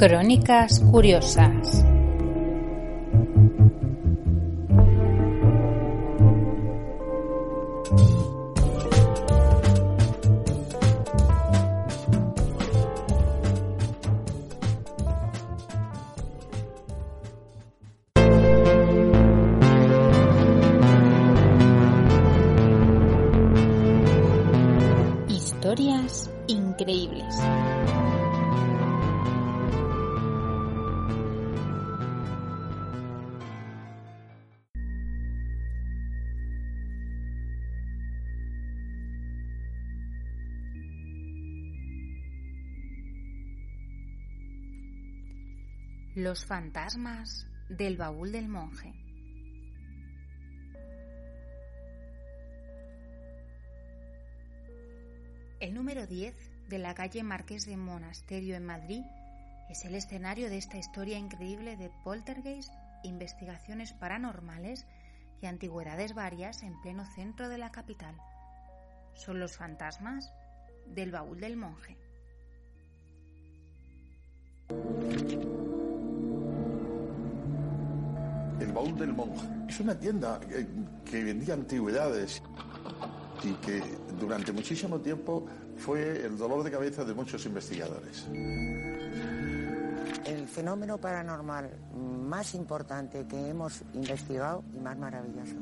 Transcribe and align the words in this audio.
Crónicas 0.00 0.80
Curiosas. 0.80 1.89
Los 46.16 46.44
fantasmas 46.44 47.46
del 47.68 47.96
baúl 47.96 48.32
del 48.32 48.48
monje. 48.48 48.92
El 55.60 55.72
número 55.72 56.08
10 56.08 56.34
de 56.68 56.78
la 56.80 56.94
calle 56.94 57.22
Marqués 57.22 57.64
de 57.64 57.76
Monasterio 57.76 58.56
en 58.56 58.66
Madrid 58.66 59.04
es 59.70 59.84
el 59.84 59.94
escenario 59.94 60.50
de 60.50 60.58
esta 60.58 60.78
historia 60.78 61.16
increíble 61.16 61.76
de 61.76 61.92
poltergeist, 62.02 62.72
investigaciones 63.04 63.92
paranormales 63.92 64.88
y 65.40 65.46
antigüedades 65.46 66.12
varias 66.12 66.64
en 66.64 66.80
pleno 66.80 67.04
centro 67.14 67.48
de 67.48 67.58
la 67.58 67.70
capital. 67.70 68.16
Son 69.14 69.38
los 69.38 69.56
fantasmas 69.56 70.32
del 70.86 71.12
baúl 71.12 71.38
del 71.38 71.56
monje. 71.56 71.96
El 78.70 78.76
baúl 78.76 78.96
del 78.96 79.12
monje 79.12 79.48
es 79.68 79.80
una 79.80 79.98
tienda 79.98 80.38
eh, 80.48 80.64
que 81.04 81.24
vendía 81.24 81.54
antigüedades 81.54 82.40
y 83.42 83.52
que 83.54 83.82
durante 84.16 84.52
muchísimo 84.52 85.00
tiempo 85.00 85.44
fue 85.76 86.24
el 86.24 86.38
dolor 86.38 86.62
de 86.62 86.70
cabeza 86.70 87.04
de 87.04 87.12
muchos 87.12 87.44
investigadores. 87.46 88.28
El 90.24 90.46
fenómeno 90.46 90.98
paranormal 90.98 91.68
más 91.96 92.54
importante 92.54 93.26
que 93.26 93.48
hemos 93.48 93.82
investigado 93.92 94.62
y 94.72 94.78
más 94.78 94.96
maravilloso. 94.96 95.56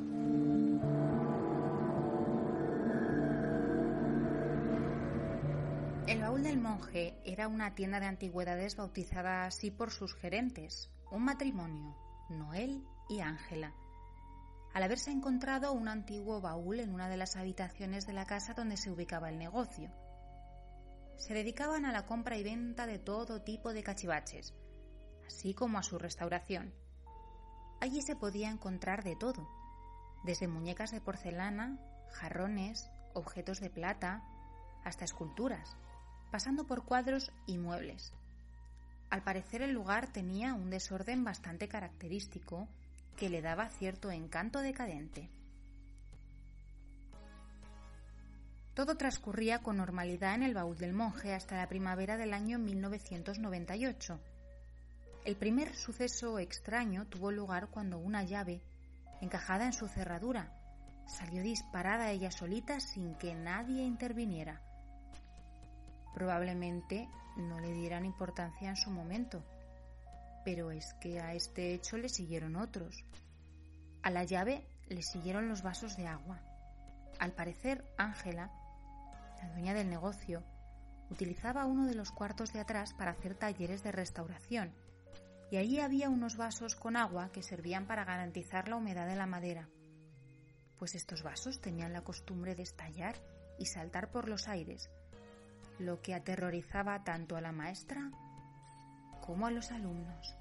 El 6.07 6.21
baúl 6.21 6.43
del 6.43 6.61
monje 6.61 7.15
era 7.25 7.49
una 7.49 7.75
tienda 7.75 8.01
de 8.01 8.07
antigüedades 8.07 8.77
bautizada 8.77 9.47
así 9.47 9.71
por 9.71 9.93
sus 9.93 10.13
gerentes, 10.13 10.91
un 11.11 11.25
matrimonio, 11.25 11.97
Noel 12.29 12.85
y 13.09 13.21
Ángela. 13.21 13.75
Al 14.75 14.83
haberse 14.83 15.11
encontrado 15.11 15.73
un 15.73 15.89
antiguo 15.89 16.41
baúl 16.41 16.81
en 16.81 16.93
una 16.93 17.09
de 17.09 17.17
las 17.17 17.37
habitaciones 17.37 18.07
de 18.07 18.13
la 18.13 18.27
casa 18.27 18.55
donde 18.55 18.77
se 18.77 18.91
ubicaba 18.91 19.31
el 19.31 19.39
negocio. 19.39 19.91
Se 21.17 21.35
dedicaban 21.35 21.85
a 21.85 21.93
la 21.93 22.07
compra 22.07 22.37
y 22.37 22.45
venta 22.45 22.87
de 22.87 22.99
todo 22.99 23.43
tipo 23.43 23.73
de 23.73 23.83
cachivaches, 23.83 24.55
así 25.27 25.55
como 25.55 25.79
a 25.79 25.83
su 25.83 25.99
restauración. 25.99 26.73
Allí 27.81 28.03
se 28.03 28.15
podía 28.15 28.51
encontrar 28.51 29.03
de 29.03 29.17
todo, 29.17 29.49
desde 30.25 30.49
muñecas 30.49 30.91
de 30.91 31.01
porcelana, 31.01 31.79
jarrones, 32.13 32.91
objetos 33.15 33.61
de 33.61 33.71
plata, 33.71 34.23
hasta 34.85 35.05
esculturas, 35.05 35.77
pasando 36.31 36.67
por 36.67 36.85
cuadros 36.85 37.33
y 37.47 37.59
muebles. 37.59 38.13
Al 39.11 39.23
parecer 39.23 39.63
el 39.63 39.73
lugar 39.73 40.13
tenía 40.13 40.55
un 40.55 40.71
desorden 40.71 41.25
bastante 41.25 41.69
característico 41.69 42.69
que 43.19 43.29
le 43.29 43.43
daba 43.43 43.69
cierto 43.69 44.13
encanto 44.13 44.61
decadente. 44.61 45.29
Todo 48.75 48.97
transcurría 48.97 49.59
con 49.59 49.77
normalidad 49.77 50.37
en 50.37 50.45
el 50.45 50.55
baúl 50.55 50.79
del 50.79 50.93
monje 50.93 51.35
hasta 51.35 51.57
la 51.57 51.69
primavera 51.69 52.17
del 52.17 52.33
año 52.33 52.61
1998. 52.61 54.21
El 55.25 55.35
primer 55.35 55.75
suceso 55.75 56.39
extraño 56.39 57.07
tuvo 57.07 57.33
lugar 57.33 57.67
cuando 57.71 57.99
una 57.99 58.23
llave, 58.23 58.63
encajada 59.21 59.67
en 59.67 59.73
su 59.73 59.89
cerradura, 59.89 60.53
salió 61.09 61.43
disparada 61.43 62.13
ella 62.13 62.31
solita 62.31 62.79
sin 62.79 63.17
que 63.17 63.35
nadie 63.35 63.83
interviniera. 63.83 64.63
Probablemente 66.15 67.09
no 67.37 67.59
le 67.59 67.73
dieran 67.73 68.05
importancia 68.05 68.69
en 68.69 68.77
su 68.77 68.91
momento, 68.91 69.43
pero 70.49 70.71
es 70.71 70.95
que 70.95 71.21
a 71.21 71.35
este 71.35 71.75
hecho 71.75 71.99
le 71.99 72.09
siguieron 72.09 72.57
otros. 72.57 73.05
A 74.03 74.09
la 74.09 74.25
llave 74.25 74.67
le 74.89 75.03
siguieron 75.03 75.47
los 75.47 75.61
vasos 75.63 75.99
de 75.99 76.07
agua. 76.07 76.41
Al 77.19 77.33
parecer, 77.33 77.85
Ángela, 77.99 78.51
la 79.43 79.51
dueña 79.51 79.75
del 79.75 79.91
negocio, 79.91 80.43
utilizaba 81.11 81.67
uno 81.67 81.85
de 81.85 81.95
los 81.95 82.13
cuartos 82.13 82.55
de 82.55 82.61
atrás 82.61 82.95
para 82.95 83.11
hacer 83.11 83.35
talleres 83.35 83.83
de 83.83 83.93
restauración, 83.93 84.73
y 85.51 85.59
allí 85.59 85.81
había 85.81 86.09
unos 86.09 86.39
vasos 86.39 86.75
con 86.75 86.97
agua 86.97 87.29
que 87.31 87.43
servían 87.43 87.87
para 87.87 88.07
garantizar 88.07 88.69
la 88.69 88.77
humedad 88.77 89.07
de 89.07 89.17
la 89.17 89.27
madera, 89.27 89.69
pues 90.79 90.95
estos 90.95 91.23
vasos 91.23 91.61
tenían 91.61 91.93
la 91.93 92.05
costumbre 92.05 92.55
de 92.55 92.63
estallar 92.63 93.17
y 93.59 93.67
saltar 93.67 94.11
por 94.11 94.31
los 94.31 94.49
aires, 94.49 94.89
lo 95.79 96.01
que 96.01 96.15
aterrorizaba 96.15 97.05
tanto 97.05 97.37
a 97.37 97.43
la 97.43 97.53
maestra 97.53 98.11
como 99.29 99.47
a 99.47 99.51
los 99.51 99.71
alumnos. 99.71 100.35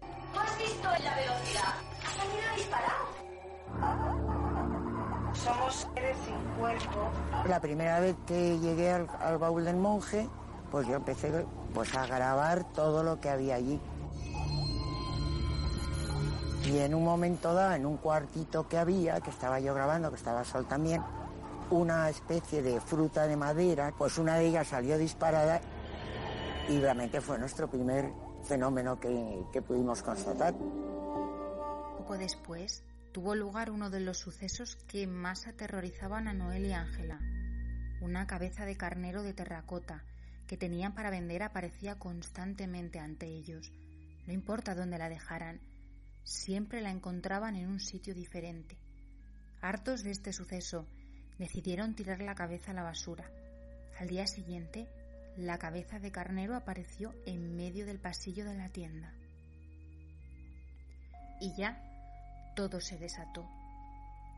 ¿Tú 0.00 0.40
has 0.40 0.58
visto 0.58 0.88
la 0.88 1.14
velocidad? 1.14 1.74
¿Ha 2.02 2.10
salido 2.16 2.56
disparado? 2.56 3.04
Somos 5.34 5.86
seres 5.94 6.16
sin 6.24 6.38
cuerpo. 6.58 7.10
La 7.46 7.60
primera 7.60 8.00
vez 8.00 8.16
que 8.26 8.58
llegué 8.58 8.92
al, 8.92 9.06
al 9.20 9.36
baúl 9.36 9.66
del 9.66 9.76
monje, 9.76 10.26
pues 10.70 10.86
yo 10.88 10.94
empecé 10.94 11.44
pues, 11.74 11.94
a 11.94 12.06
grabar 12.06 12.64
todo 12.72 13.02
lo 13.02 13.20
que 13.20 13.28
había 13.28 13.56
allí. 13.56 13.78
Y 16.64 16.78
en 16.78 16.94
un 16.94 17.04
momento 17.04 17.52
dado, 17.52 17.74
en 17.74 17.84
un 17.84 17.98
cuartito 17.98 18.66
que 18.68 18.78
había, 18.78 19.20
que 19.20 19.28
estaba 19.28 19.60
yo 19.60 19.74
grabando, 19.74 20.08
que 20.08 20.16
estaba 20.16 20.44
Sol 20.44 20.64
también, 20.64 21.02
una 21.68 22.08
especie 22.08 22.62
de 22.62 22.80
fruta 22.80 23.26
de 23.26 23.36
madera, 23.36 23.92
pues 23.98 24.16
una 24.16 24.36
de 24.36 24.46
ellas 24.46 24.68
salió 24.68 24.96
disparada 24.96 25.60
y 26.68 26.78
realmente 26.78 27.20
fue 27.20 27.38
nuestro 27.38 27.68
primer 27.68 28.12
fenómeno 28.44 29.00
que, 29.00 29.42
que 29.52 29.62
pudimos 29.62 30.02
constatar. 30.02 30.54
Poco 30.54 32.18
después 32.18 32.84
tuvo 33.12 33.34
lugar 33.34 33.70
uno 33.70 33.90
de 33.90 34.00
los 34.00 34.18
sucesos 34.18 34.76
que 34.86 35.06
más 35.06 35.46
aterrorizaban 35.46 36.28
a 36.28 36.34
Noel 36.34 36.66
y 36.66 36.72
Ángela. 36.72 37.18
Una 38.00 38.26
cabeza 38.26 38.64
de 38.64 38.76
carnero 38.76 39.22
de 39.22 39.32
terracota 39.32 40.04
que 40.46 40.56
tenían 40.56 40.94
para 40.94 41.10
vender 41.10 41.42
aparecía 41.42 41.98
constantemente 41.98 42.98
ante 42.98 43.26
ellos. 43.26 43.72
No 44.26 44.32
importa 44.32 44.74
dónde 44.74 44.98
la 44.98 45.08
dejaran, 45.08 45.60
siempre 46.22 46.80
la 46.80 46.90
encontraban 46.90 47.56
en 47.56 47.66
un 47.66 47.80
sitio 47.80 48.14
diferente. 48.14 48.78
Hartos 49.60 50.02
de 50.02 50.10
este 50.10 50.32
suceso, 50.32 50.86
decidieron 51.38 51.94
tirar 51.94 52.20
la 52.20 52.34
cabeza 52.34 52.72
a 52.72 52.74
la 52.74 52.82
basura. 52.82 53.30
Al 53.98 54.08
día 54.08 54.26
siguiente, 54.26 54.86
la 55.38 55.56
cabeza 55.56 56.00
de 56.00 56.10
carnero 56.10 56.56
apareció 56.56 57.14
en 57.24 57.54
medio 57.54 57.86
del 57.86 58.00
pasillo 58.00 58.44
de 58.44 58.54
la 58.54 58.68
tienda. 58.70 59.14
Y 61.40 61.54
ya 61.56 61.80
todo 62.56 62.80
se 62.80 62.98
desató. 62.98 63.48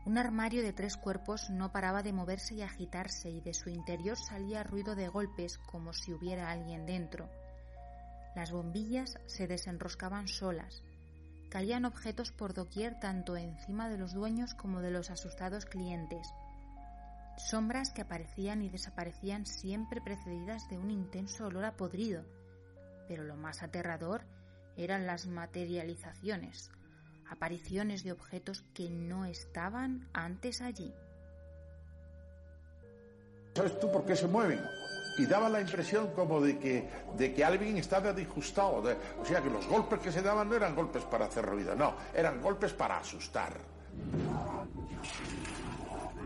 Un 0.05 0.19
armario 0.19 0.61
de 0.61 0.73
tres 0.73 0.97
cuerpos 0.97 1.49
no 1.49 1.71
paraba 1.71 2.03
de 2.03 2.13
moverse 2.13 2.53
y 2.53 2.61
agitarse 2.61 3.31
y 3.31 3.41
de 3.41 3.55
su 3.55 3.69
interior 3.69 4.15
salía 4.15 4.63
ruido 4.63 4.93
de 4.95 5.07
golpes 5.07 5.57
como 5.57 5.91
si 5.93 6.13
hubiera 6.13 6.51
alguien 6.51 6.85
dentro. 6.85 7.29
Las 8.35 8.51
bombillas 8.51 9.17
se 9.25 9.47
desenroscaban 9.47 10.27
solas. 10.27 10.83
Caían 11.49 11.85
objetos 11.85 12.31
por 12.31 12.53
doquier 12.53 12.99
tanto 12.99 13.35
encima 13.37 13.89
de 13.89 13.97
los 13.97 14.13
dueños 14.13 14.53
como 14.53 14.81
de 14.81 14.91
los 14.91 15.09
asustados 15.09 15.65
clientes. 15.65 16.27
Sombras 17.49 17.89
que 17.89 18.01
aparecían 18.01 18.61
y 18.61 18.69
desaparecían 18.69 19.45
siempre 19.45 19.99
precedidas 19.99 20.69
de 20.69 20.77
un 20.77 20.91
intenso 20.91 21.47
olor 21.47 21.65
a 21.65 21.75
podrido. 21.75 22.23
Pero 23.07 23.23
lo 23.23 23.35
más 23.35 23.63
aterrador 23.63 24.21
eran 24.77 25.07
las 25.07 25.25
materializaciones, 25.27 26.71
apariciones 27.29 28.03
de 28.03 28.11
objetos 28.11 28.63
que 28.73 28.89
no 28.89 29.25
estaban 29.25 30.07
antes 30.13 30.61
allí. 30.61 30.93
¿Sabes 33.55 33.77
tú 33.79 33.91
por 33.91 34.05
qué 34.05 34.15
se 34.15 34.27
mueven? 34.27 34.61
y 35.17 35.25
daba 35.25 35.49
la 35.49 35.59
impresión 35.59 36.11
como 36.15 36.39
de 36.39 36.57
que, 36.57 36.87
de 37.17 37.33
que 37.33 37.43
alguien 37.43 37.77
estaba 37.77 38.13
disgustado. 38.13 38.81
o 39.21 39.25
sea, 39.25 39.41
que 39.41 39.49
los 39.49 39.67
golpes 39.67 39.99
que 39.99 40.11
se 40.11 40.21
daban 40.21 40.49
no 40.49 40.55
eran 40.55 40.73
golpes 40.73 41.03
para 41.03 41.25
hacer 41.25 41.45
ruido, 41.45 41.75
no, 41.75 41.95
eran 42.13 42.41
golpes 42.41 42.71
para 42.71 42.97
asustar. 42.97 43.53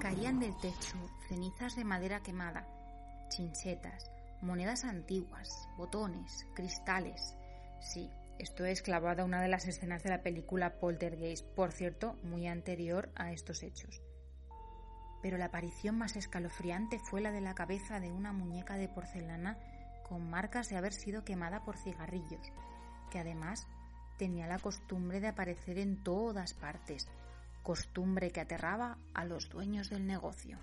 Caían 0.05 0.39
del 0.39 0.55
techo 0.57 0.97
cenizas 1.27 1.75
de 1.75 1.83
madera 1.83 2.19
quemada, 2.19 2.67
chinchetas, 3.29 4.11
monedas 4.39 4.83
antiguas, 4.83 5.67
botones, 5.77 6.45
cristales. 6.53 7.35
Sí, 7.79 8.11
esto 8.37 8.65
es 8.65 8.83
clavado 8.83 9.23
a 9.23 9.25
una 9.25 9.41
de 9.41 9.47
las 9.47 9.65
escenas 9.65 10.03
de 10.03 10.11
la 10.11 10.21
película 10.21 10.79
Poltergeist, 10.79 11.43
por 11.55 11.71
cierto, 11.71 12.19
muy 12.21 12.45
anterior 12.45 13.09
a 13.15 13.31
estos 13.31 13.63
hechos 13.63 13.99
pero 15.23 15.39
la 15.39 15.45
aparición 15.45 15.97
más 15.97 16.15
escalofriante 16.15 16.99
fue 16.99 17.19
la 17.19 17.31
de 17.31 17.41
la 17.41 17.55
cabeza 17.55 17.99
de 17.99 18.11
una 18.11 18.31
muñeca 18.31 18.77
de 18.77 18.87
porcelana 18.87 19.57
con 20.07 20.29
marcas 20.29 20.69
de 20.69 20.77
haber 20.77 20.93
sido 20.93 21.23
quemada 21.23 21.63
por 21.63 21.77
cigarrillos, 21.77 22.53
que 23.09 23.17
además 23.17 23.67
tenía 24.19 24.45
la 24.45 24.59
costumbre 24.59 25.19
de 25.21 25.29
aparecer 25.29 25.79
en 25.79 26.03
todas 26.03 26.53
partes, 26.53 27.07
costumbre 27.65 28.29
que 28.29 28.41
aterraba 28.41 28.95
a 29.15 29.25
los 29.25 29.49
dueños 29.49 29.89
del 29.89 30.05
negocio. 30.05 30.59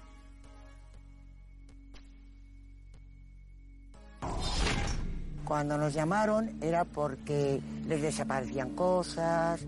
Cuando 5.45 5.77
nos 5.77 5.93
llamaron 5.93 6.63
era 6.63 6.85
porque 6.85 7.61
les 7.87 8.01
desaparecían 8.01 8.71
cosas, 8.77 9.67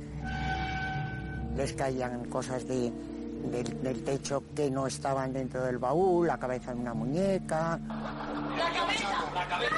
les 1.57 1.73
caían 1.73 2.25
cosas 2.27 2.67
de, 2.69 2.93
del, 3.51 4.05
techo 4.05 4.45
que 4.55 4.71
no 4.71 4.87
estaban 4.87 5.33
dentro 5.33 5.65
del 5.65 5.79
baúl, 5.79 6.29
la 6.29 6.39
cabeza 6.39 6.73
de 6.73 6.81
una 6.81 6.95
muñeca. 6.95 7.81
¡La 7.81 8.73
cabeza! 8.73 9.09
¡La 9.35 9.49
cabeza! 9.49 9.75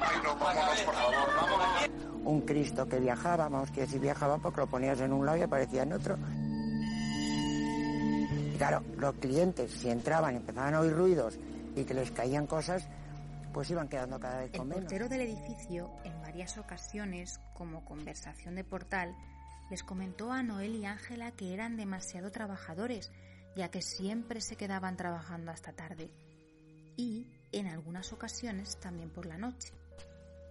Ay, 0.00 0.16
no, 0.24 0.34
vámonos, 0.34 0.80
por 0.80 0.94
favor, 0.94 1.90
Un 2.24 2.40
Cristo 2.40 2.88
que 2.88 2.98
viajaba, 2.98 3.48
vamos 3.48 3.70
que 3.70 3.86
si 3.86 4.00
viajaba 4.00 4.38
porque 4.38 4.60
lo 4.60 4.66
ponías 4.66 5.00
en 5.00 5.12
un 5.12 5.24
lado 5.24 5.38
y 5.38 5.42
aparecía 5.42 5.84
en 5.84 5.92
otro. 5.92 6.18
Claro, 8.56 8.82
los 8.96 9.14
clientes 9.16 9.70
si 9.70 9.90
entraban 9.90 10.34
y 10.34 10.36
empezaban 10.38 10.74
a 10.74 10.80
oír 10.80 10.92
ruidos 10.92 11.38
y 11.74 11.84
que 11.84 11.94
les 11.94 12.10
caían 12.10 12.46
cosas, 12.46 12.88
pues 13.52 13.70
iban 13.70 13.88
quedando 13.88 14.18
cada 14.18 14.40
vez 14.40 14.50
con 14.52 14.68
menos. 14.68 14.84
El 14.84 14.84
portero 14.84 15.08
del 15.08 15.20
edificio, 15.22 15.90
en 16.04 16.20
varias 16.22 16.58
ocasiones, 16.58 17.40
como 17.54 17.84
conversación 17.84 18.54
de 18.54 18.64
portal, 18.64 19.14
les 19.70 19.82
comentó 19.82 20.32
a 20.32 20.42
Noel 20.42 20.76
y 20.76 20.86
Ángela 20.86 21.32
que 21.32 21.52
eran 21.52 21.76
demasiado 21.76 22.30
trabajadores, 22.30 23.10
ya 23.56 23.70
que 23.70 23.82
siempre 23.82 24.40
se 24.40 24.56
quedaban 24.56 24.96
trabajando 24.96 25.50
hasta 25.50 25.72
tarde. 25.72 26.10
Y, 26.96 27.26
en 27.52 27.66
algunas 27.66 28.12
ocasiones, 28.12 28.78
también 28.78 29.10
por 29.10 29.26
la 29.26 29.38
noche. 29.38 29.72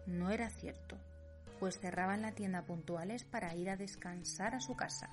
No 0.06 0.30
era 0.30 0.50
cierto, 0.50 0.98
pues 1.60 1.80
cerraban 1.80 2.22
la 2.22 2.34
tienda 2.34 2.64
puntuales 2.64 3.24
para 3.24 3.56
ir 3.56 3.70
a 3.70 3.78
descansar 3.78 4.54
a 4.54 4.60
su 4.60 4.76
casa. 4.76 5.10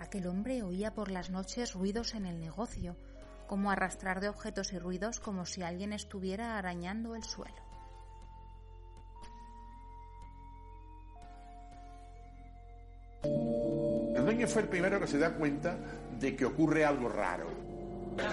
Aquel 0.00 0.26
hombre 0.26 0.62
oía 0.62 0.94
por 0.94 1.10
las 1.10 1.28
noches 1.28 1.74
ruidos 1.74 2.14
en 2.14 2.24
el 2.24 2.40
negocio, 2.40 2.96
como 3.46 3.70
arrastrar 3.70 4.20
de 4.20 4.30
objetos 4.30 4.72
y 4.72 4.78
ruidos 4.78 5.20
como 5.20 5.44
si 5.44 5.62
alguien 5.62 5.92
estuviera 5.92 6.56
arañando 6.56 7.14
el 7.14 7.22
suelo. 7.22 7.62
El 13.22 14.24
dueño 14.24 14.48
fue 14.48 14.62
el 14.62 14.68
primero 14.68 14.98
que 14.98 15.06
se 15.06 15.18
da 15.18 15.34
cuenta 15.34 15.76
de 16.18 16.34
que 16.34 16.46
ocurre 16.46 16.84
algo 16.84 17.10
raro. 17.10 17.50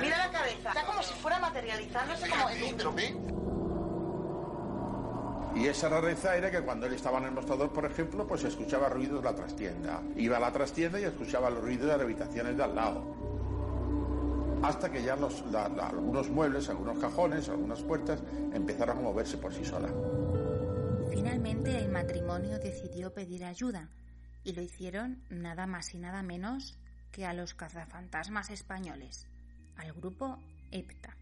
Mira 0.02 0.18
la 0.18 0.31
cabeza, 0.31 0.70
está 0.70 0.86
como 0.86 1.04
si 1.04 1.13
fuera 1.16 1.38
materializándose 1.40 2.30
como 2.30 2.50
en 2.50 2.63
y 5.57 5.68
esa 5.68 5.89
rareza 5.89 6.36
era 6.36 6.51
que 6.51 6.62
cuando 6.62 6.86
él 6.86 6.94
estaba 6.94 7.18
en 7.18 7.25
el 7.25 7.31
mostrador, 7.31 7.74
por 7.74 7.86
ejemplo, 7.86 8.27
pues 8.27 8.44
escuchaba 8.44 8.89
ruidos 8.89 9.24
de 9.24 9.30
la 9.30 9.36
trastienda. 9.36 10.04
Iba 10.15 10.38
a 10.38 10.39
la 10.39 10.51
trastienda 10.51 11.00
y 11.00 11.06
escuchaba 11.06 11.50
los 11.50 11.63
ruidos 11.63 11.88
de 11.88 11.94
las 11.94 12.01
habitaciones 12.01 12.56
de 12.56 12.63
al 12.63 12.75
lado. 12.75 13.15
Hasta 14.62 14.92
que 14.92 15.04
ya 15.04 15.15
los, 15.15 15.44
algunos 15.81 16.30
muebles, 16.30 16.69
algunos 16.69 17.00
cajones, 17.00 17.50
algunas 17.50 17.81
puertas 17.81 18.21
empezaron 18.54 19.00
a 19.00 19.01
moverse 19.01 19.38
por 19.38 19.51
sí 19.51 19.65
solas. 19.65 19.92
Finalmente 21.09 21.75
el 21.75 21.89
matrimonio 21.89 22.60
decidió 22.60 23.13
pedir 23.13 23.44
ayuda 23.44 23.89
y 24.44 24.53
lo 24.53 24.62
hicieron 24.62 25.24
nada 25.30 25.65
más 25.65 25.94
y 25.95 25.98
nada 25.98 26.21
menos 26.21 26.77
que 27.12 27.25
a 27.25 27.33
los 27.33 27.56
cazafantasmas 27.56 28.51
españoles, 28.51 29.27
al 29.75 29.92
grupo 29.94 30.38
EPTA. 30.71 31.18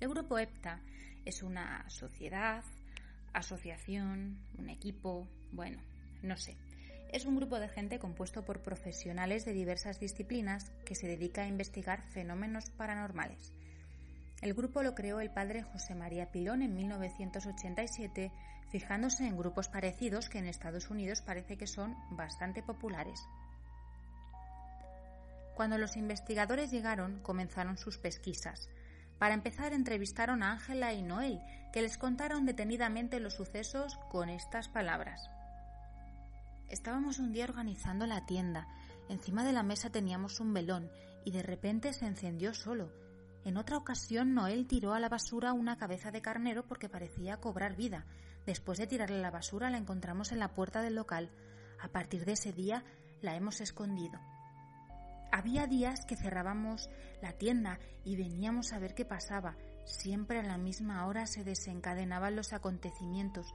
El 0.00 0.08
grupo 0.08 0.38
EPTA 0.38 0.80
es 1.24 1.42
una 1.42 1.88
sociedad, 1.90 2.64
asociación, 3.32 4.38
un 4.58 4.70
equipo, 4.70 5.28
bueno, 5.52 5.80
no 6.22 6.36
sé. 6.36 6.56
Es 7.12 7.24
un 7.24 7.36
grupo 7.36 7.58
de 7.58 7.68
gente 7.68 7.98
compuesto 7.98 8.44
por 8.44 8.62
profesionales 8.62 9.44
de 9.44 9.54
diversas 9.54 9.98
disciplinas 9.98 10.70
que 10.84 10.94
se 10.94 11.06
dedica 11.06 11.42
a 11.42 11.48
investigar 11.48 12.02
fenómenos 12.10 12.70
paranormales. 12.70 13.52
El 14.42 14.54
grupo 14.54 14.82
lo 14.82 14.94
creó 14.94 15.20
el 15.20 15.30
padre 15.30 15.62
José 15.62 15.94
María 15.94 16.30
Pilón 16.30 16.62
en 16.62 16.74
1987 16.74 18.30
fijándose 18.70 19.26
en 19.26 19.36
grupos 19.36 19.68
parecidos 19.68 20.28
que 20.28 20.38
en 20.38 20.46
Estados 20.46 20.90
Unidos 20.90 21.22
parece 21.22 21.56
que 21.56 21.66
son 21.66 21.96
bastante 22.10 22.62
populares. 22.62 23.20
Cuando 25.54 25.78
los 25.78 25.96
investigadores 25.96 26.70
llegaron, 26.70 27.20
comenzaron 27.20 27.78
sus 27.78 27.98
pesquisas. 27.98 28.68
Para 29.18 29.34
empezar, 29.34 29.72
entrevistaron 29.72 30.42
a 30.42 30.52
Ángela 30.52 30.92
y 30.92 31.02
Noel, 31.02 31.40
que 31.72 31.82
les 31.82 31.98
contaron 31.98 32.46
detenidamente 32.46 33.20
los 33.20 33.34
sucesos 33.34 33.96
con 34.10 34.28
estas 34.28 34.68
palabras. 34.68 35.30
Estábamos 36.68 37.18
un 37.18 37.32
día 37.32 37.44
organizando 37.44 38.06
la 38.06 38.26
tienda. 38.26 38.68
Encima 39.08 39.44
de 39.44 39.52
la 39.52 39.62
mesa 39.62 39.90
teníamos 39.90 40.38
un 40.38 40.52
velón 40.52 40.90
y 41.24 41.32
de 41.32 41.42
repente 41.42 41.92
se 41.92 42.06
encendió 42.06 42.54
solo. 42.54 42.92
En 43.44 43.56
otra 43.56 43.76
ocasión, 43.76 44.34
Noel 44.34 44.66
tiró 44.66 44.92
a 44.92 45.00
la 45.00 45.08
basura 45.08 45.52
una 45.52 45.78
cabeza 45.78 46.10
de 46.10 46.20
carnero 46.20 46.66
porque 46.66 46.88
parecía 46.88 47.38
cobrar 47.38 47.74
vida. 47.74 48.04
Después 48.46 48.78
de 48.78 48.86
tirarle 48.86 49.20
la 49.20 49.30
basura 49.30 49.70
la 49.70 49.78
encontramos 49.78 50.32
en 50.32 50.38
la 50.38 50.54
puerta 50.54 50.82
del 50.82 50.94
local. 50.94 51.30
A 51.80 51.88
partir 51.88 52.24
de 52.24 52.32
ese 52.32 52.52
día 52.52 52.84
la 53.22 53.34
hemos 53.34 53.60
escondido. 53.60 54.20
Había 55.30 55.66
días 55.66 56.04
que 56.06 56.16
cerrábamos 56.16 56.88
la 57.20 57.32
tienda 57.32 57.78
y 58.04 58.16
veníamos 58.16 58.72
a 58.72 58.78
ver 58.78 58.94
qué 58.94 59.04
pasaba. 59.04 59.56
Siempre 59.84 60.38
a 60.38 60.42
la 60.42 60.58
misma 60.58 61.06
hora 61.06 61.26
se 61.26 61.44
desencadenaban 61.44 62.34
los 62.34 62.52
acontecimientos. 62.52 63.54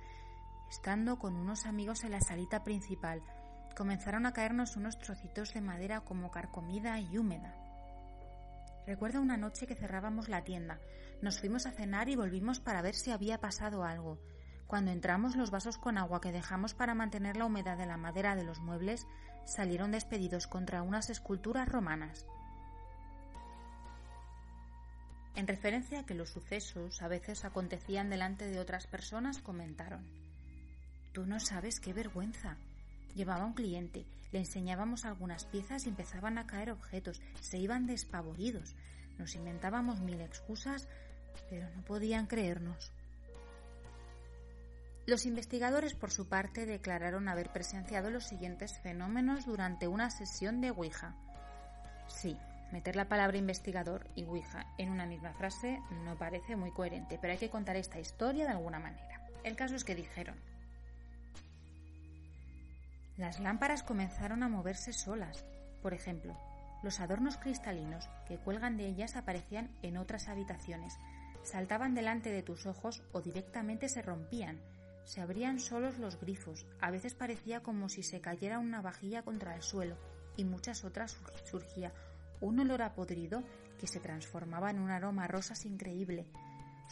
Estando 0.70 1.18
con 1.18 1.36
unos 1.36 1.66
amigos 1.66 2.04
en 2.04 2.12
la 2.12 2.22
salita 2.22 2.64
principal, 2.64 3.22
comenzaron 3.76 4.26
a 4.26 4.34
caernos 4.34 4.76
unos 4.78 4.98
trocitos 5.00 5.54
de 5.54 5.62
madera 5.62 6.02
como 6.02 6.32
carcomida 6.32 7.00
y 7.00 7.18
húmeda. 7.18 7.56
Recuerdo 8.86 9.22
una 9.22 9.38
noche 9.38 9.66
que 9.66 9.76
cerrábamos 9.76 10.30
la 10.30 10.44
tienda. 10.44 10.80
Nos 11.22 11.40
fuimos 11.40 11.66
a 11.66 11.72
cenar 11.72 12.10
y 12.10 12.16
volvimos 12.16 12.60
para 12.60 12.82
ver 12.82 12.96
si 12.96 13.12
había 13.12 13.40
pasado 13.40 13.84
algo. 13.84 14.20
Cuando 14.68 14.92
entramos, 14.92 15.36
los 15.36 15.52
vasos 15.52 15.78
con 15.78 15.98
agua 15.98 16.22
que 16.22 16.32
dejamos 16.32 16.74
para 16.74 16.96
mantener 16.96 17.38
la 17.38 17.46
humedad 17.46 17.78
de 17.78 17.86
la 17.86 17.98
madera 17.98 18.36
de 18.36 18.44
los 18.44 18.60
muebles 18.60 19.06
salieron 19.46 19.92
despedidos 19.92 20.48
contra 20.48 20.82
unas 20.82 21.10
esculturas 21.10 21.68
romanas. 21.68 22.26
En 25.36 25.48
referencia 25.48 26.02
a 26.02 26.06
que 26.06 26.14
los 26.14 26.30
sucesos 26.30 27.02
a 27.02 27.08
veces 27.08 27.44
acontecían 27.44 28.10
delante 28.10 28.48
de 28.48 28.60
otras 28.60 28.86
personas, 28.88 29.40
comentaron 29.40 30.06
Tú 31.14 31.28
no 31.28 31.40
sabes 31.40 31.80
qué 31.80 31.94
vergüenza. 31.94 32.58
Llevaba 33.16 33.46
un 33.46 33.54
cliente, 33.54 34.08
le 34.32 34.40
enseñábamos 34.40 35.06
algunas 35.06 35.46
piezas 35.46 35.86
y 35.86 35.90
empezaban 35.90 36.40
a 36.40 36.48
caer 36.48 36.72
objetos, 36.72 37.22
se 37.40 37.60
iban 37.60 37.86
despavoridos. 37.86 38.76
Nos 39.20 39.36
inventábamos 39.36 40.00
mil 40.00 40.20
excusas, 40.22 40.88
pero 41.52 41.70
no 41.76 41.84
podían 41.84 42.26
creernos. 42.26 42.92
Los 45.06 45.26
investigadores, 45.26 45.96
por 45.96 46.12
su 46.12 46.30
parte, 46.30 46.66
declararon 46.66 47.28
haber 47.28 47.52
presenciado 47.52 48.10
los 48.10 48.24
siguientes 48.24 48.80
fenómenos 48.80 49.46
durante 49.46 49.90
una 49.90 50.10
sesión 50.10 50.62
de 50.62 50.72
Ouija. 50.72 51.14
Sí, 52.08 52.38
meter 52.72 52.96
la 52.96 53.10
palabra 53.10 53.38
investigador 53.38 54.08
y 54.16 54.24
Ouija 54.24 54.66
en 54.78 54.90
una 54.90 55.06
misma 55.06 55.34
frase 55.34 55.82
no 56.06 56.18
parece 56.18 56.56
muy 56.56 56.72
coherente, 56.72 57.20
pero 57.20 57.34
hay 57.34 57.40
que 57.40 57.50
contar 57.50 57.76
esta 57.76 58.00
historia 58.00 58.46
de 58.46 58.52
alguna 58.52 58.80
manera. 58.80 59.28
El 59.44 59.58
caso 59.58 59.76
es 59.76 59.84
que 59.84 59.94
dijeron, 59.94 60.38
las 63.18 63.42
lámparas 63.42 63.84
comenzaron 63.84 64.42
a 64.42 64.48
moverse 64.48 64.94
solas. 64.94 65.46
Por 65.82 65.94
ejemplo, 65.94 66.36
los 66.82 67.02
adornos 67.02 67.38
cristalinos 67.38 68.10
que 68.26 68.38
cuelgan 68.38 68.78
de 68.78 68.88
ellas 68.88 69.18
aparecían 69.18 69.70
en 69.82 69.98
otras 69.98 70.30
habitaciones, 70.30 70.98
saltaban 71.44 71.94
delante 71.94 72.32
de 72.32 72.42
tus 72.42 72.66
ojos 72.66 73.04
o 73.12 73.22
directamente 73.22 73.90
se 73.90 74.02
rompían, 74.02 74.62
se 75.06 75.22
abrían 75.22 75.60
solos 75.60 75.98
los 75.98 76.20
grifos, 76.20 76.66
a 76.80 76.92
veces 76.92 77.14
parecía 77.14 77.62
como 77.62 77.90
si 77.90 78.04
se 78.04 78.22
cayera 78.22 78.60
una 78.60 78.82
vajilla 78.82 79.24
contra 79.24 79.56
el 79.56 79.62
suelo, 79.62 79.98
y 80.38 80.46
muchas 80.46 80.84
otras 80.84 81.18
surgía 81.46 81.94
un 82.42 82.60
olor 82.60 82.82
a 82.82 82.94
podrido 82.94 83.44
que 83.80 83.88
se 83.88 84.00
transformaba 84.00 84.70
en 84.70 84.80
un 84.80 84.92
aroma 84.92 85.28
rosas 85.28 85.66
increíble. 85.66 86.26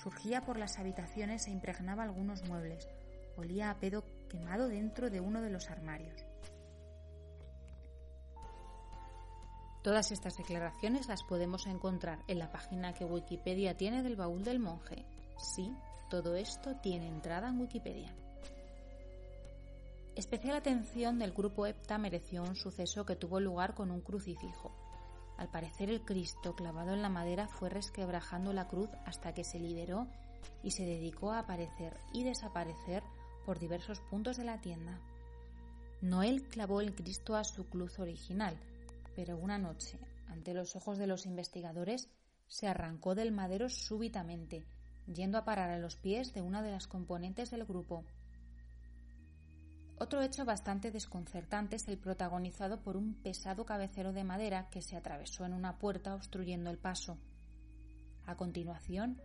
Surgía 0.02 0.42
por 0.42 0.58
las 0.58 0.80
habitaciones 0.80 1.48
e 1.48 1.52
impregnaba 1.52 2.04
algunos 2.04 2.44
muebles. 2.48 2.88
Olía 3.38 3.70
a 3.70 3.80
pedo 3.80 4.04
quemado 4.30 4.68
dentro 4.68 5.10
de 5.10 5.20
uno 5.20 5.42
de 5.42 5.50
los 5.50 5.70
armarios. 5.70 6.26
Todas 9.84 10.12
estas 10.12 10.38
declaraciones 10.38 11.08
las 11.08 11.24
podemos 11.24 11.66
encontrar 11.66 12.20
en 12.28 12.40
la 12.40 12.52
página 12.52 12.94
que 12.94 13.04
Wikipedia 13.04 13.76
tiene 13.76 14.04
del 14.04 14.16
baúl 14.16 14.44
del 14.44 14.60
monje. 14.60 15.06
Sí, 15.38 15.74
todo 16.12 16.36
esto 16.36 16.76
tiene 16.76 17.08
entrada 17.08 17.48
en 17.48 17.62
Wikipedia. 17.62 18.14
Especial 20.14 20.58
atención 20.58 21.18
del 21.18 21.32
grupo 21.32 21.66
EPTA 21.66 21.98
mereció 21.98 22.44
un 22.44 22.58
suceso 22.58 23.06
que 23.06 23.16
tuvo 23.16 23.40
lugar 23.40 23.76
con 23.76 23.92
un 23.92 24.02
crucifijo. 24.02 24.76
Al 25.38 25.50
parecer 25.50 25.90
el 25.90 26.02
Cristo 26.02 26.54
clavado 26.54 26.94
en 26.94 27.02
la 27.02 27.08
madera 27.08 27.48
fue 27.48 27.70
resquebrajando 27.70 28.52
la 28.52 28.68
cruz 28.68 28.90
hasta 29.06 29.34
que 29.34 29.46
se 29.46 29.58
liberó 29.58 30.06
y 30.62 30.72
se 30.72 30.86
dedicó 30.86 31.32
a 31.32 31.40
aparecer 31.40 31.96
y 32.12 32.26
desaparecer 32.26 33.04
por 33.46 33.58
diversos 33.58 34.02
puntos 34.02 34.36
de 34.36 34.44
la 34.44 34.60
tienda. 34.60 35.00
Noel 36.02 36.44
clavó 36.50 36.82
el 36.82 36.94
Cristo 36.94 37.38
a 37.38 37.46
su 37.46 37.70
cruz 37.70 38.00
original, 38.00 38.60
pero 39.16 39.38
una 39.38 39.58
noche, 39.58 39.98
ante 40.28 40.54
los 40.54 40.76
ojos 40.76 40.98
de 40.98 41.08
los 41.08 41.26
investigadores, 41.26 42.10
se 42.48 42.68
arrancó 42.68 43.16
del 43.16 43.32
madero 43.32 43.70
súbitamente, 43.70 44.66
yendo 45.14 45.38
a 45.38 45.46
parar 45.46 45.70
a 45.70 45.80
los 45.80 45.96
pies 45.96 46.34
de 46.34 46.42
una 46.42 46.62
de 46.62 46.72
las 46.72 46.88
componentes 46.88 47.52
del 47.52 47.66
grupo. 47.66 48.04
Otro 49.98 50.22
hecho 50.22 50.46
bastante 50.46 50.90
desconcertante 50.90 51.76
es 51.76 51.88
el 51.88 51.98
protagonizado 51.98 52.82
por 52.82 52.98
un 52.98 53.14
pesado 53.14 53.66
cabecero 53.66 54.14
de 54.14 54.24
madera 54.24 54.68
que 54.72 54.82
se 54.82 54.96
atravesó 54.96 55.46
en 55.46 55.54
una 55.54 55.78
puerta 55.78 56.16
obstruyendo 56.16 56.72
el 56.72 56.80
paso. 56.80 57.18
A 58.26 58.36
continuación, 58.36 59.22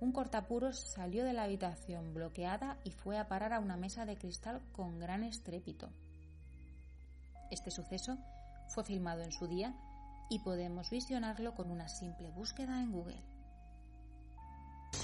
un 0.00 0.12
cortapuros 0.12 0.78
salió 0.78 1.24
de 1.24 1.34
la 1.34 1.44
habitación 1.44 2.14
bloqueada 2.14 2.78
y 2.84 2.90
fue 2.90 3.18
a 3.18 3.28
parar 3.28 3.52
a 3.52 3.60
una 3.60 3.76
mesa 3.76 4.06
de 4.06 4.16
cristal 4.16 4.62
con 4.72 4.98
gran 4.98 5.24
estrépito. 5.24 5.90
Este 7.50 7.70
suceso 7.70 8.18
fue 8.68 8.84
filmado 8.84 9.22
en 9.22 9.32
su 9.32 9.46
día 9.46 9.74
y 10.30 10.38
podemos 10.38 10.90
visionarlo 10.90 11.54
con 11.54 11.70
una 11.70 11.88
simple 11.88 12.30
búsqueda 12.30 12.80
en 12.80 12.92
Google. 12.92 13.33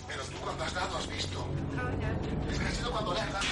Pero 0.07 0.23
tú 0.25 0.37
cuando 0.43 0.65
has 0.65 0.75
dado 0.75 0.97
has 0.97 1.09
visto. 1.09 1.47
Es 2.51 2.59
que 2.59 2.67
ha 2.67 2.71
sido 2.71 2.91
cuando 2.91 3.15
le 3.15 3.21
has 3.21 3.33
dado. 3.33 3.47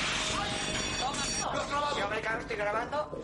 ¡Lo 1.53 1.61
has 1.61 1.67
clavado! 1.67 1.97
Sí, 1.97 2.03
hombre, 2.03 2.21
claro, 2.21 2.41
estoy 2.41 2.57
grabando. 2.57 3.19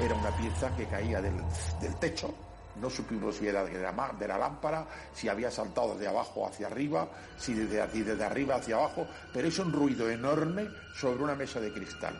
Era 0.00 0.14
una 0.14 0.30
pieza 0.36 0.76
que 0.76 0.86
caía 0.86 1.20
del, 1.20 1.36
del 1.80 1.96
techo. 1.96 2.34
No 2.76 2.90
supimos 2.90 3.36
si 3.36 3.46
era 3.46 3.64
de 3.64 3.80
la, 3.80 4.12
de 4.18 4.28
la 4.28 4.36
lámpara, 4.36 4.86
si 5.12 5.28
había 5.28 5.50
saltado 5.50 5.96
de 5.96 6.08
abajo 6.08 6.46
hacia 6.46 6.66
arriba, 6.66 7.08
si 7.38 7.54
desde, 7.54 7.86
desde 7.86 8.24
arriba 8.24 8.56
hacia 8.56 8.74
abajo, 8.74 9.06
pero 9.32 9.46
hizo 9.46 9.62
un 9.62 9.72
ruido 9.72 10.10
enorme 10.10 10.68
sobre 10.96 11.22
una 11.22 11.36
mesa 11.36 11.60
de 11.60 11.72
cristal. 11.72 12.18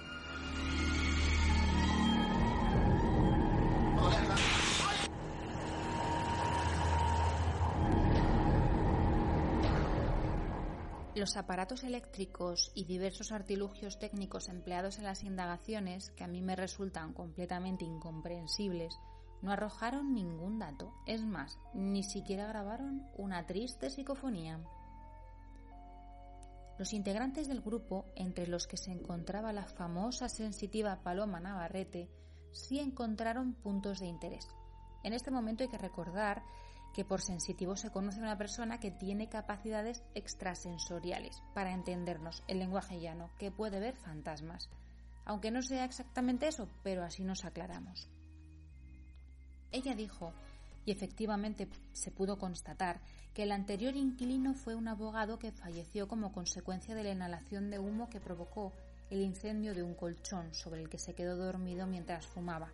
Los 11.25 11.39
aparatos 11.39 11.85
eléctricos 11.85 12.71
y 12.75 12.85
diversos 12.85 13.33
artilugios 13.33 13.99
técnicos 13.99 14.51
empleados 14.51 14.99
en 14.99 15.05
las 15.05 15.25
indagaciones, 15.25 16.11
que 16.11 16.23
a 16.23 16.29
mí 16.29 16.43
me 16.43 16.55
resultan 16.55 17.15
completamente 17.15 17.87
incomprensibles, 17.87 19.01
no 19.41 19.51
arrojaron 19.51 20.13
ningún 20.13 20.59
dato. 20.59 20.93
Es 21.07 21.25
más, 21.25 21.59
ni 21.73 22.03
siquiera 22.03 22.47
grabaron 22.47 23.09
una 23.17 23.47
triste 23.47 23.89
psicofonía. 23.89 24.61
Los 26.79 26.93
integrantes 26.93 27.49
del 27.49 27.63
grupo, 27.63 28.05
entre 28.17 28.47
los 28.47 28.67
que 28.67 28.77
se 28.77 28.93
encontraba 28.93 29.55
la 29.55 29.65
famosa 29.65 30.29
sensitiva 30.29 31.03
Paloma 31.03 31.41
Navarrete, 31.41 32.11
sí 32.53 32.81
encontraron 32.81 33.55
puntos 33.55 33.99
de 33.99 34.09
interés. 34.09 34.47
En 35.03 35.15
este 35.15 35.31
momento 35.31 35.65
hay 35.65 35.71
que 35.71 35.79
recordar 35.79 36.43
que 36.95 37.05
por 37.05 37.21
sensitivo 37.21 37.77
se 37.77 37.91
conoce 37.91 38.21
una 38.21 38.39
persona 38.39 38.79
que 38.81 38.91
tiene 38.91 39.29
capacidades 39.29 40.03
extrasensoriales, 40.15 41.43
para 41.53 41.73
entendernos 41.73 42.43
el 42.49 42.61
lenguaje 42.61 43.01
llano, 43.01 43.31
que 43.39 43.51
puede 43.51 43.81
ver 43.81 43.97
fantasmas. 43.97 44.71
Aunque 45.27 45.51
no 45.51 45.61
sea 45.61 45.85
exactamente 45.85 46.47
eso, 46.47 46.69
pero 46.83 47.03
así 47.03 47.25
nos 47.25 47.45
aclaramos. 47.45 48.09
Ella 49.73 49.95
dijo, 49.95 50.33
y 50.87 50.93
efectivamente 50.93 51.69
se 51.93 52.11
pudo 52.13 52.39
constatar, 52.39 53.01
que 53.35 53.43
el 53.43 53.53
anterior 53.53 53.97
inquilino 53.97 54.55
fue 54.55 54.77
un 54.77 54.87
abogado 54.87 55.41
que 55.41 55.51
falleció 55.51 56.07
como 56.07 56.33
consecuencia 56.33 56.95
de 56.95 57.03
la 57.03 57.11
inhalación 57.11 57.71
de 57.71 57.81
humo 57.81 58.09
que 58.09 58.21
provocó 58.21 58.73
el 59.11 59.21
incendio 59.21 59.75
de 59.75 59.83
un 59.83 59.95
colchón 59.95 60.55
sobre 60.55 60.81
el 60.81 60.89
que 60.89 60.99
se 60.99 61.15
quedó 61.15 61.37
dormido 61.37 61.89
mientras 61.89 62.27
fumaba. 62.27 62.73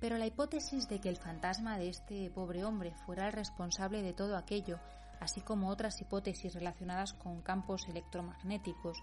Pero 0.00 0.18
la 0.18 0.26
hipótesis 0.26 0.88
de 0.88 1.00
que 1.00 1.08
el 1.08 1.16
fantasma 1.16 1.78
de 1.78 1.88
este 1.88 2.30
pobre 2.30 2.64
hombre 2.64 2.94
fuera 3.06 3.26
el 3.26 3.32
responsable 3.32 4.02
de 4.02 4.12
todo 4.12 4.36
aquello, 4.36 4.78
así 5.20 5.40
como 5.40 5.68
otras 5.68 6.00
hipótesis 6.00 6.54
relacionadas 6.54 7.14
con 7.14 7.40
campos 7.40 7.88
electromagnéticos, 7.88 9.02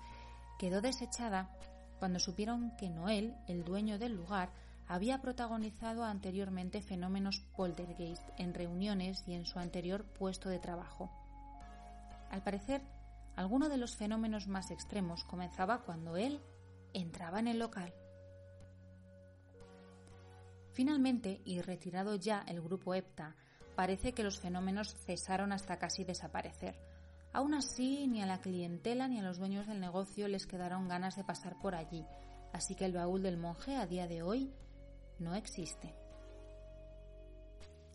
quedó 0.59 0.81
desechada 0.81 1.49
cuando 1.99 2.19
supieron 2.19 2.75
que 2.77 2.89
Noel, 2.89 3.35
el 3.47 3.63
dueño 3.63 3.97
del 3.97 4.13
lugar, 4.13 4.49
había 4.87 5.21
protagonizado 5.21 6.03
anteriormente 6.03 6.81
fenómenos 6.81 7.39
poltergeist 7.55 8.23
en 8.37 8.53
reuniones 8.53 9.23
y 9.27 9.33
en 9.33 9.45
su 9.45 9.59
anterior 9.59 10.03
puesto 10.03 10.49
de 10.49 10.59
trabajo. 10.59 11.09
Al 12.29 12.43
parecer, 12.43 12.81
alguno 13.35 13.69
de 13.69 13.77
los 13.77 13.95
fenómenos 13.95 14.47
más 14.47 14.71
extremos 14.71 15.23
comenzaba 15.23 15.79
cuando 15.83 16.17
él 16.17 16.41
entraba 16.93 17.39
en 17.39 17.47
el 17.47 17.59
local. 17.59 17.93
Finalmente, 20.73 21.39
y 21.45 21.61
retirado 21.61 22.15
ya 22.15 22.43
el 22.47 22.59
grupo 22.59 22.95
EPTA, 22.95 23.35
parece 23.75 24.13
que 24.13 24.23
los 24.23 24.39
fenómenos 24.39 24.95
cesaron 25.05 25.51
hasta 25.51 25.77
casi 25.77 26.03
desaparecer. 26.03 26.75
Aún 27.31 27.53
así, 27.53 28.07
ni 28.07 28.21
a 28.21 28.25
la 28.25 28.41
clientela 28.41 29.07
ni 29.07 29.19
a 29.19 29.23
los 29.23 29.37
dueños 29.37 29.67
del 29.67 29.79
negocio 29.79 30.27
les 30.27 30.47
quedaron 30.47 30.87
ganas 30.87 31.15
de 31.15 31.23
pasar 31.23 31.57
por 31.59 31.75
allí, 31.75 32.05
así 32.53 32.75
que 32.75 32.85
el 32.85 32.93
baúl 32.93 33.21
del 33.21 33.37
monje 33.37 33.75
a 33.75 33.85
día 33.85 34.07
de 34.07 34.23
hoy 34.23 34.51
no 35.19 35.35
existe. 35.35 35.95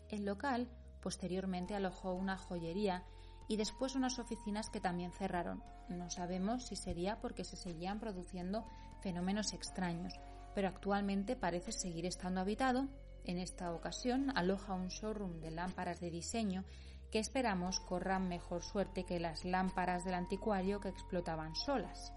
El 0.09 0.25
local 0.25 0.69
posteriormente 1.01 1.75
alojó 1.75 2.13
una 2.13 2.37
joyería 2.37 3.03
y 3.47 3.57
después 3.57 3.95
unas 3.95 4.19
oficinas 4.19 4.69
que 4.69 4.79
también 4.79 5.11
cerraron. 5.11 5.63
No 5.89 6.09
sabemos 6.09 6.67
si 6.67 6.75
sería 6.75 7.19
porque 7.19 7.43
se 7.43 7.57
seguían 7.57 7.99
produciendo 7.99 8.65
fenómenos 9.01 9.53
extraños, 9.53 10.13
pero 10.55 10.67
actualmente 10.67 11.35
parece 11.35 11.71
seguir 11.71 12.05
estando 12.05 12.41
habitado. 12.41 12.87
En 13.23 13.37
esta 13.37 13.73
ocasión 13.73 14.31
aloja 14.35 14.73
un 14.73 14.87
showroom 14.87 15.39
de 15.41 15.51
lámparas 15.51 15.99
de 15.99 16.09
diseño 16.09 16.63
que 17.11 17.19
esperamos 17.19 17.79
corran 17.79 18.27
mejor 18.27 18.61
suerte 18.61 19.03
que 19.03 19.19
las 19.19 19.45
lámparas 19.45 20.05
del 20.05 20.13
anticuario 20.13 20.79
que 20.79 20.89
explotaban 20.89 21.55
solas. 21.55 22.13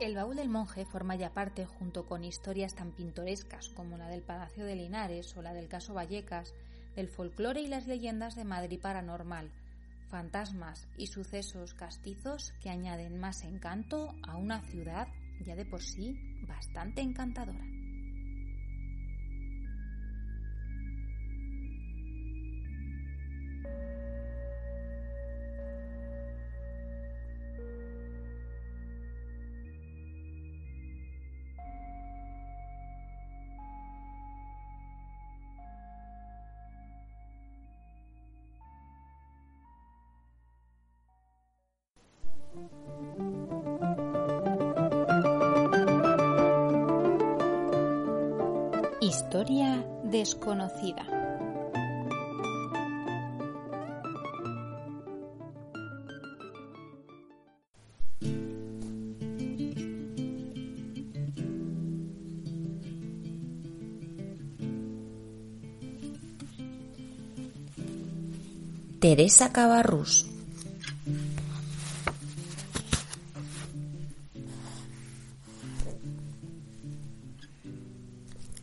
El 0.00 0.14
baúl 0.14 0.36
del 0.36 0.48
monje 0.48 0.86
forma 0.86 1.14
ya 1.16 1.34
parte, 1.34 1.66
junto 1.66 2.06
con 2.06 2.24
historias 2.24 2.74
tan 2.74 2.92
pintorescas 2.92 3.68
como 3.68 3.98
la 3.98 4.08
del 4.08 4.22
Palacio 4.22 4.64
de 4.64 4.74
Linares 4.74 5.36
o 5.36 5.42
la 5.42 5.52
del 5.52 5.68
caso 5.68 5.92
Vallecas, 5.92 6.54
del 6.96 7.08
folclore 7.08 7.60
y 7.60 7.66
las 7.66 7.86
leyendas 7.86 8.34
de 8.34 8.44
Madrid 8.44 8.80
paranormal, 8.80 9.50
fantasmas 10.10 10.86
y 10.96 11.06
sucesos 11.06 11.72
castizos 11.74 12.52
que 12.62 12.70
añaden 12.70 13.18
más 13.18 13.44
encanto 13.44 14.14
a 14.22 14.36
una 14.36 14.60
ciudad 14.60 15.08
ya 15.40 15.56
de 15.56 15.64
por 15.64 15.82
sí 15.82 16.14
bastante 16.46 17.00
encantadora. 17.00 17.79
desconocida. 50.20 51.06
Teresa 69.00 69.50
Cabarrús 69.50 70.29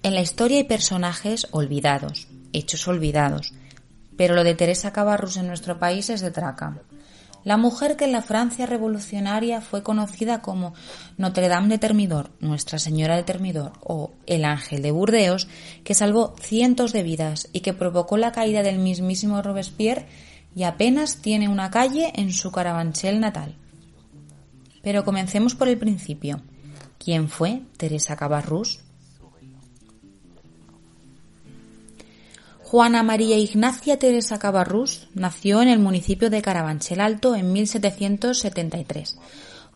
En 0.08 0.16
la 0.16 0.22
historia 0.22 0.60
hay 0.60 0.64
personajes 0.64 1.50
olvidados, 1.52 2.30
hechos 2.54 2.88
olvidados, 2.88 3.52
pero 4.16 4.36
lo 4.36 4.46
de 4.46 4.56
Teresa 4.56 4.94
Cabarrús 4.94 5.36
en 5.36 5.48
nuestro 5.48 5.80
país 5.80 6.10
es 6.10 6.22
de 6.22 6.32
traca. 6.32 6.82
La 7.44 7.58
mujer 7.58 7.98
que 7.98 8.06
en 8.06 8.14
la 8.14 8.22
Francia 8.22 8.66
revolucionaria 8.66 9.60
fue 9.60 9.84
conocida 9.84 10.42
como 10.42 10.74
Notre 11.18 11.50
Dame 11.50 11.68
de 11.68 11.78
Termidor, 11.78 12.32
Nuestra 12.40 12.80
Señora 12.80 13.18
de 13.18 13.24
Termidor 13.24 13.74
o 13.82 14.14
el 14.28 14.46
Ángel 14.46 14.82
de 14.82 14.92
Burdeos, 14.92 15.50
que 15.84 15.94
salvó 15.94 16.36
cientos 16.40 16.94
de 16.94 17.04
vidas 17.04 17.50
y 17.52 17.60
que 17.60 17.74
provocó 17.74 18.16
la 18.16 18.32
caída 18.32 18.64
del 18.64 18.78
mismísimo 18.78 19.42
Robespierre 19.42 20.08
y 20.56 20.64
apenas 20.64 21.18
tiene 21.18 21.50
una 21.50 21.70
calle 21.70 22.14
en 22.16 22.32
su 22.32 22.50
Carabanchel 22.54 23.20
natal. 23.20 23.58
Pero 24.82 25.04
comencemos 25.04 25.54
por 25.54 25.68
el 25.68 25.78
principio. 25.78 26.42
¿Quién 26.98 27.28
fue 27.28 27.64
Teresa 27.76 28.16
Cabarrús? 28.16 28.87
Juana 32.70 33.02
María 33.02 33.38
Ignacia 33.38 33.98
Teresa 33.98 34.40
Cabarrús 34.40 35.08
nació 35.14 35.62
en 35.62 35.70
el 35.70 35.80
municipio 35.80 36.30
de 36.30 36.42
Carabanchel 36.42 37.00
Alto 37.00 37.34
en 37.34 37.54
1773. 37.54 39.18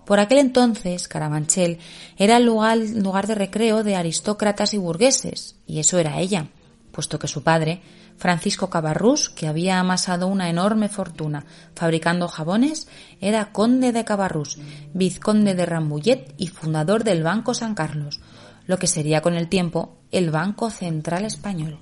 Por 0.05 0.19
aquel 0.19 0.39
entonces, 0.39 1.07
Carabanchel 1.07 1.79
era 2.17 2.35
el 2.35 2.43
lugar, 2.43 3.27
de 3.27 3.35
recreo 3.35 3.85
de 3.85 3.95
aristócratas 3.95 4.73
y 4.73 4.77
burgueses, 4.77 5.55
y 5.65 5.79
eso 5.79 5.99
era 5.99 6.19
ella, 6.19 6.49
puesto 6.91 7.17
que 7.17 7.29
su 7.29 7.43
padre, 7.43 7.81
Francisco 8.17 8.69
Cabarrús, 8.69 9.29
que 9.29 9.47
había 9.47 9.79
amasado 9.79 10.27
una 10.27 10.49
enorme 10.49 10.89
fortuna 10.89 11.45
fabricando 11.73 12.27
jabones, 12.27 12.89
era 13.21 13.53
conde 13.53 13.93
de 13.93 14.03
Cabarrús, 14.03 14.57
vizconde 14.93 15.55
de 15.55 15.65
Rambullet 15.65 16.33
y 16.37 16.47
fundador 16.47 17.05
del 17.05 17.23
Banco 17.23 17.53
San 17.53 17.73
Carlos, 17.73 18.19
lo 18.67 18.77
que 18.79 18.87
sería 18.87 19.21
con 19.21 19.35
el 19.35 19.47
tiempo 19.47 19.95
el 20.11 20.29
Banco 20.29 20.69
Central 20.69 21.23
Español. 21.23 21.79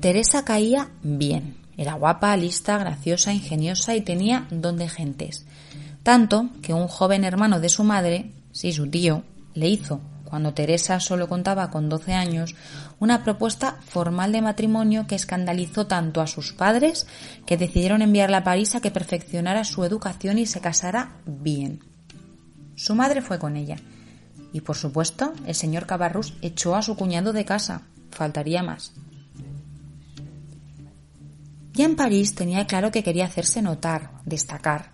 Teresa 0.00 0.46
caía 0.46 0.88
bien. 1.02 1.56
Era 1.76 1.92
guapa, 1.92 2.34
lista, 2.36 2.78
graciosa, 2.78 3.34
ingeniosa 3.34 3.94
y 3.94 4.00
tenía 4.00 4.46
don 4.50 4.78
de 4.78 4.88
gentes. 4.88 5.44
Tanto 6.02 6.48
que 6.62 6.72
un 6.72 6.88
joven 6.88 7.22
hermano 7.22 7.60
de 7.60 7.68
su 7.68 7.84
madre, 7.84 8.32
sí 8.50 8.72
su 8.72 8.88
tío, 8.88 9.24
le 9.52 9.68
hizo, 9.68 10.00
cuando 10.24 10.54
Teresa 10.54 11.00
solo 11.00 11.28
contaba 11.28 11.70
con 11.70 11.90
12 11.90 12.14
años, 12.14 12.54
una 12.98 13.22
propuesta 13.24 13.76
formal 13.84 14.32
de 14.32 14.40
matrimonio 14.40 15.06
que 15.06 15.16
escandalizó 15.16 15.86
tanto 15.86 16.22
a 16.22 16.26
sus 16.26 16.54
padres 16.54 17.06
que 17.44 17.58
decidieron 17.58 18.00
enviarla 18.00 18.38
a 18.38 18.44
París 18.44 18.74
a 18.74 18.80
que 18.80 18.90
perfeccionara 18.90 19.64
su 19.64 19.84
educación 19.84 20.38
y 20.38 20.46
se 20.46 20.60
casara 20.60 21.16
bien. 21.26 21.80
Su 22.74 22.94
madre 22.94 23.20
fue 23.20 23.38
con 23.38 23.56
ella. 23.56 23.76
Y 24.54 24.62
por 24.62 24.76
supuesto, 24.76 25.34
el 25.46 25.54
señor 25.54 25.84
Cabarrús 25.84 26.32
echó 26.40 26.74
a 26.74 26.82
su 26.82 26.96
cuñado 26.96 27.34
de 27.34 27.44
casa. 27.44 27.82
Faltaría 28.10 28.62
más. 28.62 28.92
Ya 31.72 31.84
en 31.84 31.96
París 31.96 32.34
tenía 32.34 32.66
claro 32.66 32.90
que 32.90 33.02
quería 33.02 33.26
hacerse 33.26 33.62
notar, 33.62 34.10
destacar, 34.24 34.92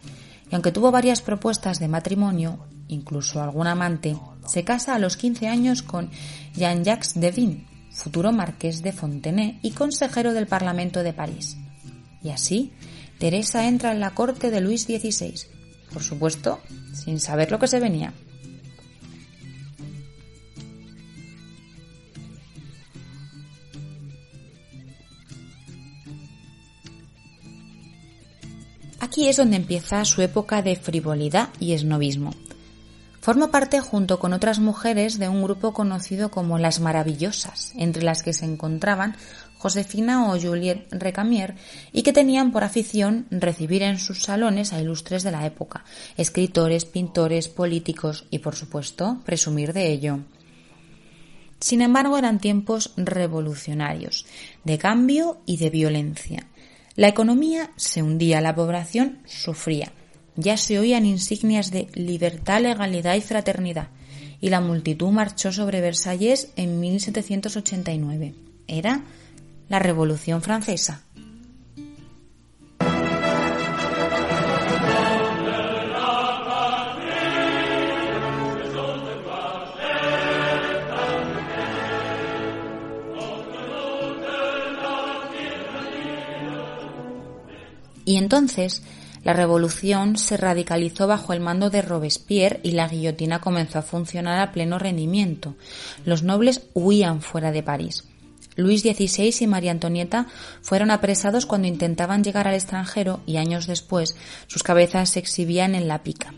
y 0.51 0.55
aunque 0.55 0.73
tuvo 0.73 0.91
varias 0.91 1.23
propuestas 1.23 1.81
de 1.81 1.89
matrimonio, 1.89 2.67
incluso 2.89 3.43
algún 3.43 3.67
amante, 3.67 4.17
se 4.47 4.65
casa 4.65 4.95
a 4.95 4.99
los 4.99 5.17
15 5.17 5.49
años 5.49 5.83
con 5.83 6.11
Jean-Jacques 6.55 7.15
Devine, 7.15 7.67
futuro 7.91 8.31
marqués 8.31 8.83
de 8.83 8.93
Fontenay 8.93 9.59
y 9.63 9.73
consejero 9.73 10.35
del 10.35 10.47
Parlamento 10.47 11.03
de 11.03 11.13
París. 11.13 11.57
Y 12.23 12.31
así, 12.31 12.73
Teresa 13.19 13.67
entra 13.67 13.93
en 13.93 14.01
la 14.01 14.15
corte 14.15 14.51
de 14.51 14.61
Luis 14.61 14.83
XVI, 14.83 15.35
por 15.93 16.03
supuesto, 16.03 16.61
sin 16.93 17.19
saber 17.19 17.51
lo 17.51 17.59
que 17.59 17.69
se 17.69 17.81
venía. 17.81 18.13
Aquí 29.17 29.31
es 29.31 29.39
donde 29.39 29.57
empieza 29.57 30.05
su 30.05 30.21
época 30.21 30.61
de 30.61 30.77
frivolidad 30.77 31.49
y 31.59 31.73
esnovismo. 31.73 32.35
Forma 33.23 33.51
parte 33.51 33.81
junto 33.81 34.19
con 34.19 34.35
otras 34.35 34.59
mujeres 34.59 35.19
de 35.19 35.27
un 35.27 35.43
grupo 35.43 35.73
conocido 35.73 36.31
como 36.31 36.59
las 36.59 36.81
Maravillosas, 36.81 37.73
entre 37.79 38.03
las 38.03 38.23
que 38.23 38.35
se 38.35 38.45
encontraban 38.45 39.17
Josefina 39.57 40.31
o 40.31 40.39
Juliette 40.39 40.93
Recamier 40.93 41.55
y 41.95 42.03
que 42.03 42.13
tenían 42.13 42.53
por 42.53 42.63
afición 42.63 43.25
recibir 43.31 43.83
en 43.85 43.99
sus 43.99 44.23
salones 44.23 44.75
a 44.75 44.83
ilustres 44.83 45.23
de 45.23 45.31
la 45.31 45.47
época, 45.47 45.87
escritores, 46.19 46.85
pintores, 46.85 47.49
políticos 47.49 48.27
y 48.31 48.41
por 48.41 48.55
supuesto 48.55 49.23
presumir 49.25 49.73
de 49.73 49.93
ello. 49.93 50.19
Sin 51.59 51.81
embargo, 51.81 52.19
eran 52.19 52.39
tiempos 52.39 52.93
revolucionarios, 52.99 54.27
de 54.65 54.77
cambio 54.77 55.39
y 55.47 55.57
de 55.57 55.71
violencia. 55.71 56.47
La 56.97 57.09
economía 57.09 57.71
se 57.77 58.03
hundía, 58.03 58.41
la 58.41 58.55
población 58.55 59.19
sufría. 59.27 59.93
Ya 60.35 60.57
se 60.57 60.79
oían 60.79 61.05
insignias 61.05 61.71
de 61.71 61.89
libertad, 61.95 62.63
legalidad 62.63 63.15
y 63.15 63.21
fraternidad, 63.21 63.89
y 64.41 64.49
la 64.49 64.61
multitud 64.61 65.11
marchó 65.11 65.53
sobre 65.53 65.83
Versalles 65.83 66.49
en 66.57 66.81
1789. 66.81 68.35
Era 68.67 69.05
la 69.69 69.79
Revolución 69.79 70.41
Francesa. 70.41 71.06
Y 88.07 88.17
entonces 88.17 88.83
la 89.25 89.33
revolución 89.33 90.17
se 90.17 90.37
radicalizó 90.37 91.09
bajo 91.09 91.33
el 91.33 91.41
mando 91.41 91.69
de 91.69 91.83
Robespierre 91.83 92.61
y 92.63 92.71
la 92.71 92.89
guillotina 92.89 93.41
comenzó 93.41 93.81
a 93.81 93.83
funcionar 93.83 94.39
a 94.39 94.53
pleno 94.53 94.79
rendimiento. 94.79 95.57
Los 96.05 96.23
nobles 96.23 96.63
huían 96.75 97.21
fuera 97.21 97.51
de 97.51 97.65
París. 97.65 98.05
Luis 98.55 98.83
XVI 98.83 99.35
y 99.41 99.47
María 99.49 99.73
Antonieta 99.73 100.29
fueron 100.63 100.93
apresados 100.93 101.45
cuando 101.45 101.67
intentaban 101.67 102.23
llegar 102.23 102.47
al 102.47 102.55
extranjero 102.55 103.21
y 103.27 103.37
años 103.37 103.67
después 103.67 104.17
sus 104.47 104.63
cabezas 104.63 105.11
se 105.11 105.19
exhibían 105.19 105.75
en 105.75 105.89
la 105.89 106.05
pica. 106.05 106.33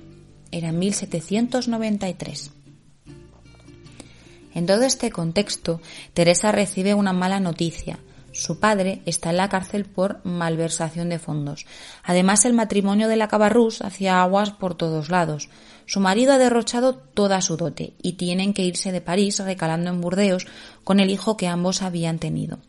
Era 0.50 0.72
1793. 0.72 2.52
En 4.54 4.64
todo 4.64 4.82
este 4.82 5.10
contexto, 5.10 5.82
Teresa 6.14 6.52
recibe 6.52 6.94
una 6.94 7.12
mala 7.12 7.38
noticia. 7.38 7.98
Su 8.38 8.60
padre 8.60 9.02
está 9.04 9.30
en 9.30 9.38
la 9.38 9.48
cárcel 9.48 9.84
por 9.84 10.24
malversación 10.24 11.08
de 11.08 11.18
fondos. 11.18 11.66
Además, 12.04 12.44
el 12.44 12.52
matrimonio 12.52 13.08
de 13.08 13.16
la 13.16 13.26
Cabarrús 13.26 13.82
hacía 13.82 14.22
aguas 14.22 14.52
por 14.52 14.76
todos 14.76 15.08
lados. 15.08 15.48
Su 15.86 15.98
marido 15.98 16.32
ha 16.34 16.38
derrochado 16.38 16.94
toda 16.94 17.40
su 17.40 17.56
dote 17.56 17.94
y 18.00 18.12
tienen 18.12 18.54
que 18.54 18.62
irse 18.62 18.92
de 18.92 19.00
París 19.00 19.40
recalando 19.40 19.90
en 19.90 20.00
Burdeos 20.00 20.46
con 20.84 21.00
el 21.00 21.10
hijo 21.10 21.36
que 21.36 21.48
ambos 21.48 21.82
habían 21.82 22.20
tenido. 22.20 22.60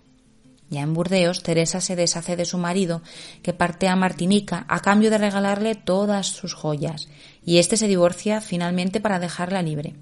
Ya 0.72 0.82
en 0.82 0.96
Burdeos, 0.96 1.44
Teresa 1.44 1.82
se 1.82 1.96
deshace 1.96 2.36
de 2.36 2.46
su 2.46 2.58
marido, 2.58 3.04
que 3.44 3.54
parte 3.54 3.88
a 3.88 3.96
Martinica 3.96 4.66
a 4.70 4.80
cambio 4.80 5.12
de 5.12 5.20
regalarle 5.20 5.76
todas 5.76 6.26
sus 6.26 6.56
joyas, 6.56 7.10
y 7.46 7.60
éste 7.60 7.78
se 7.78 7.88
divorcia 7.88 8.42
finalmente 8.42 9.02
para 9.02 9.20
dejarla 9.20 9.62
libre. 9.62 9.94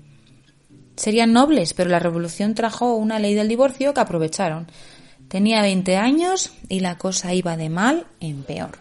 Serían 0.96 1.34
nobles, 1.34 1.74
pero 1.74 1.90
la 1.90 2.00
revolución 2.00 2.56
trajo 2.56 2.96
una 2.96 3.20
ley 3.20 3.36
del 3.36 3.50
divorcio 3.50 3.94
que 3.94 4.00
aprovecharon. 4.00 4.68
Tenía 5.28 5.62
20 5.62 5.98
años 5.98 6.54
y 6.70 6.80
la 6.80 6.98
cosa 6.98 7.34
iba 7.34 7.58
de 7.58 7.70
mal 7.70 8.08
en 8.20 8.44
peor. 8.44 8.80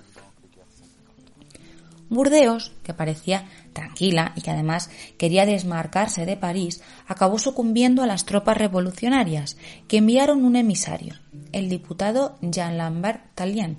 Burdeos, 2.08 2.72
que 2.84 2.94
parecía 2.94 3.46
tranquila 3.72 4.32
y 4.36 4.40
que 4.40 4.50
además 4.50 4.90
quería 5.18 5.44
desmarcarse 5.44 6.24
de 6.24 6.36
París, 6.36 6.82
acabó 7.06 7.38
sucumbiendo 7.38 8.02
a 8.02 8.06
las 8.06 8.24
tropas 8.24 8.56
revolucionarias, 8.56 9.56
que 9.88 9.98
enviaron 9.98 10.44
un 10.44 10.56
emisario, 10.56 11.14
el 11.52 11.68
diputado 11.68 12.38
Jean 12.42 12.78
Lambert 12.78 13.22
Tallien, 13.34 13.78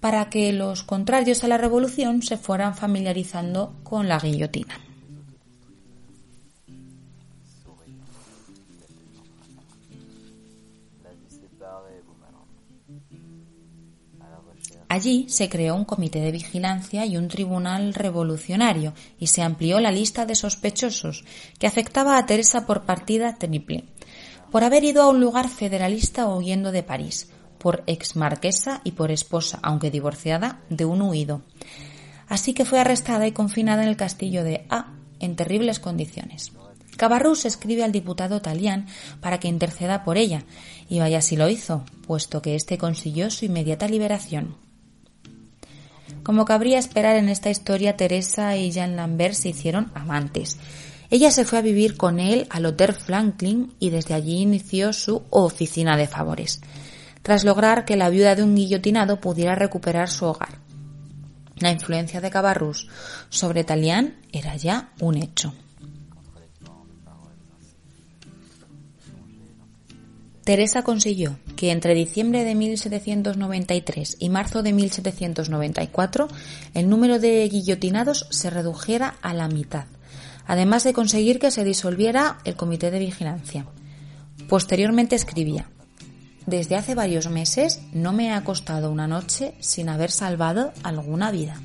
para 0.00 0.28
que 0.28 0.52
los 0.52 0.82
contrarios 0.82 1.42
a 1.42 1.48
la 1.48 1.56
revolución 1.56 2.22
se 2.22 2.36
fueran 2.36 2.76
familiarizando 2.76 3.74
con 3.82 4.08
la 4.08 4.18
guillotina. 4.18 4.78
Allí 14.94 15.26
se 15.28 15.48
creó 15.48 15.74
un 15.74 15.84
comité 15.84 16.20
de 16.20 16.30
vigilancia 16.30 17.04
y 17.04 17.16
un 17.16 17.26
tribunal 17.26 17.94
revolucionario 17.94 18.94
y 19.18 19.26
se 19.26 19.42
amplió 19.42 19.80
la 19.80 19.90
lista 19.90 20.24
de 20.24 20.36
sospechosos 20.36 21.24
que 21.58 21.66
afectaba 21.66 22.16
a 22.16 22.26
Teresa 22.26 22.64
por 22.64 22.82
partida 22.84 23.34
triple. 23.34 23.86
por 24.52 24.62
haber 24.62 24.84
ido 24.84 25.02
a 25.02 25.08
un 25.08 25.18
lugar 25.18 25.48
federalista 25.48 26.28
huyendo 26.28 26.70
de 26.70 26.84
París, 26.84 27.28
por 27.58 27.82
ex 27.88 28.14
marquesa 28.14 28.82
y 28.84 28.92
por 28.92 29.10
esposa, 29.10 29.58
aunque 29.64 29.90
divorciada, 29.90 30.60
de 30.70 30.84
un 30.84 31.02
huido. 31.02 31.42
Así 32.28 32.54
que 32.54 32.64
fue 32.64 32.78
arrestada 32.78 33.26
y 33.26 33.32
confinada 33.32 33.82
en 33.82 33.88
el 33.88 33.96
castillo 33.96 34.44
de 34.44 34.64
A 34.70 34.92
en 35.18 35.34
terribles 35.34 35.80
condiciones. 35.80 36.52
Cabarrús 36.96 37.46
escribe 37.46 37.82
al 37.82 37.90
diputado 37.90 38.40
Talián 38.40 38.86
para 39.20 39.40
que 39.40 39.48
interceda 39.48 40.04
por 40.04 40.18
ella, 40.18 40.44
y 40.88 41.00
vaya 41.00 41.20
si 41.20 41.34
lo 41.34 41.48
hizo, 41.48 41.84
puesto 42.06 42.40
que 42.40 42.54
éste 42.54 42.78
consiguió 42.78 43.28
su 43.32 43.44
inmediata 43.44 43.88
liberación. 43.88 44.62
Como 46.24 46.44
cabría 46.44 46.80
esperar 46.80 47.14
en 47.14 47.28
esta 47.28 47.50
historia, 47.50 47.96
Teresa 47.96 48.56
y 48.56 48.72
Jean 48.72 48.96
Lambert 48.96 49.34
se 49.34 49.50
hicieron 49.50 49.92
amantes. 49.94 50.58
Ella 51.10 51.30
se 51.30 51.44
fue 51.44 51.60
a 51.60 51.62
vivir 51.62 51.96
con 51.96 52.18
él 52.18 52.48
al 52.50 52.66
Hotel 52.66 52.94
Franklin 52.94 53.72
y 53.78 53.90
desde 53.90 54.14
allí 54.14 54.40
inició 54.40 54.92
su 54.92 55.22
oficina 55.30 55.96
de 55.96 56.08
favores 56.08 56.60
tras 57.24 57.42
lograr 57.42 57.86
que 57.86 57.96
la 57.96 58.10
viuda 58.10 58.36
de 58.36 58.42
un 58.42 58.54
guillotinado 58.54 59.18
pudiera 59.18 59.54
recuperar 59.54 60.10
su 60.10 60.26
hogar. 60.26 60.58
La 61.56 61.70
influencia 61.70 62.20
de 62.20 62.30
Cabarrús 62.30 62.86
sobre 63.30 63.64
Talián 63.64 64.16
era 64.30 64.56
ya 64.56 64.90
un 65.00 65.16
hecho. 65.16 65.54
Teresa 70.44 70.82
consiguió 70.82 71.38
que 71.56 71.70
entre 71.70 71.94
diciembre 71.94 72.44
de 72.44 72.54
1793 72.54 74.16
y 74.18 74.28
marzo 74.28 74.62
de 74.62 74.72
1794 74.72 76.28
el 76.74 76.88
número 76.88 77.18
de 77.18 77.48
guillotinados 77.48 78.26
se 78.30 78.50
redujera 78.50 79.16
a 79.22 79.32
la 79.32 79.48
mitad, 79.48 79.86
además 80.46 80.84
de 80.84 80.92
conseguir 80.92 81.38
que 81.38 81.50
se 81.50 81.64
disolviera 81.64 82.38
el 82.44 82.56
comité 82.56 82.90
de 82.90 82.98
vigilancia. 82.98 83.66
Posteriormente 84.48 85.16
escribía 85.16 85.68
desde 86.46 86.76
hace 86.76 86.94
varios 86.94 87.28
meses 87.30 87.80
no 87.92 88.12
me 88.12 88.32
ha 88.32 88.44
costado 88.44 88.90
una 88.90 89.06
noche 89.06 89.54
sin 89.60 89.88
haber 89.88 90.10
salvado 90.10 90.72
alguna 90.82 91.30
vida. 91.30 91.60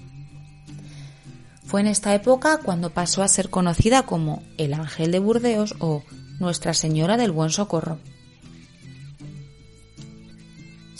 Fue 1.65 1.81
en 1.81 1.87
esta 1.87 2.15
época 2.15 2.59
cuando 2.63 2.89
pasó 2.91 3.21
a 3.21 3.27
ser 3.27 3.49
conocida 3.49 4.03
como 4.03 4.41
el 4.57 4.73
Ángel 4.73 5.11
de 5.11 5.19
Burdeos 5.19 5.75
o 5.79 6.03
Nuestra 6.39 6.73
Señora 6.73 7.17
del 7.17 7.31
Buen 7.31 7.49
Socorro. 7.49 7.99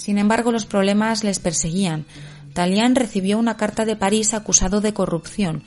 Sin 0.10 0.18
embargo, 0.18 0.52
los 0.52 0.66
problemas 0.66 1.24
les 1.24 1.38
perseguían. 1.38 2.08
Talián 2.54 2.96
recibió 2.96 3.38
una 3.38 3.58
carta 3.58 3.86
de 3.86 3.96
París 3.96 4.34
acusado 4.34 4.82
de 4.82 4.92
corrupción. 4.92 5.62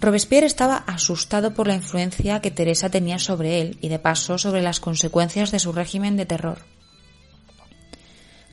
Robespierre 0.00 0.48
estaba 0.48 0.78
asustado 0.88 1.54
por 1.54 1.68
la 1.68 1.76
influencia 1.76 2.40
que 2.40 2.50
Teresa 2.50 2.90
tenía 2.90 3.20
sobre 3.20 3.60
él 3.60 3.78
y 3.80 3.88
de 3.88 4.00
paso 4.00 4.38
sobre 4.38 4.60
las 4.60 4.80
consecuencias 4.80 5.52
de 5.52 5.60
su 5.60 5.70
régimen 5.70 6.16
de 6.16 6.26
terror. 6.26 6.58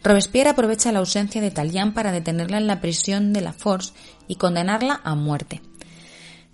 Robespierre 0.03 0.51
aprovecha 0.51 0.91
la 0.91 0.99
ausencia 0.99 1.41
de 1.41 1.49
Tallien 1.49 1.95
para 1.95 2.11
detenerla 2.11 2.59
en 2.59 2.67
la 2.67 2.79
prisión 2.79 3.33
de 3.33 3.41
la 3.41 3.53
Force 3.53 3.91
y 4.27 4.35
condenarla 4.35 5.01
a 5.03 5.15
muerte. 5.15 5.63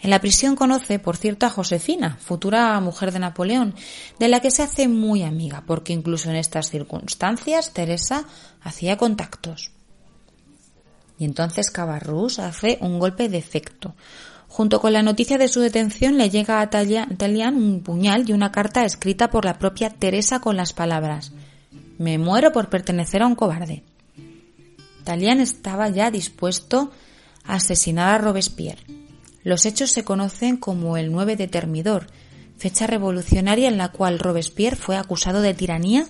En 0.02 0.10
la 0.10 0.22
prisión 0.22 0.56
conoce, 0.56 0.98
por 1.00 1.18
cierto, 1.18 1.46
a 1.46 1.50
Josefina, 1.50 2.18
futura 2.20 2.80
mujer 2.80 3.12
de 3.12 3.20
Napoleón, 3.20 3.76
de 4.18 4.30
la 4.30 4.40
que 4.40 4.52
se 4.52 4.64
hace 4.64 4.88
muy 4.88 5.24
amiga, 5.24 5.64
porque 5.68 5.94
incluso 5.94 6.30
en 6.30 6.38
estas 6.38 6.70
circunstancias 6.70 7.74
Teresa 7.74 8.26
hacía 8.62 8.98
contactos. 8.98 9.72
Y 11.18 11.26
entonces 11.26 11.70
Cabarrús 11.70 12.40
hace 12.40 12.78
un 12.82 12.98
golpe 12.98 13.28
de 13.28 13.38
efecto. 13.38 13.94
Junto 14.48 14.80
con 14.80 14.94
la 14.94 15.04
noticia 15.04 15.38
de 15.38 15.50
su 15.50 15.60
detención 15.60 16.18
le 16.18 16.30
llega 16.30 16.62
a 16.62 16.70
Tallien 16.70 17.56
un 17.56 17.82
puñal 17.84 18.28
y 18.28 18.34
una 18.34 18.52
carta 18.52 18.86
escrita 18.86 19.30
por 19.30 19.46
la 19.46 19.60
propia 19.60 19.90
Teresa 19.90 20.40
con 20.40 20.56
las 20.56 20.74
palabras 20.74 21.34
me 22.00 22.18
muero 22.18 22.52
por 22.52 22.70
pertenecer 22.70 23.22
a 23.22 23.28
un 23.28 23.36
cobarde. 23.36 23.84
Talián 25.04 25.42
estaba 25.42 25.90
ya 25.90 26.10
dispuesto 26.10 26.92
a 27.44 27.56
asesinar 27.56 28.16
a 28.16 28.18
Robespierre. 28.18 28.84
Los 29.50 29.66
hechos 29.66 29.90
se 29.90 30.04
conocen 30.04 30.58
como 30.58 30.96
el 30.96 31.12
9 31.12 31.36
de 31.36 31.48
Termidor, 31.48 32.06
fecha 32.60 32.86
revolucionaria 32.86 33.68
en 33.68 33.80
la 33.80 33.90
cual 33.90 34.20
Robespierre 34.20 34.76
fue 34.76 34.96
acusado 34.96 35.42
de 35.42 35.56
tiranía 35.56 36.06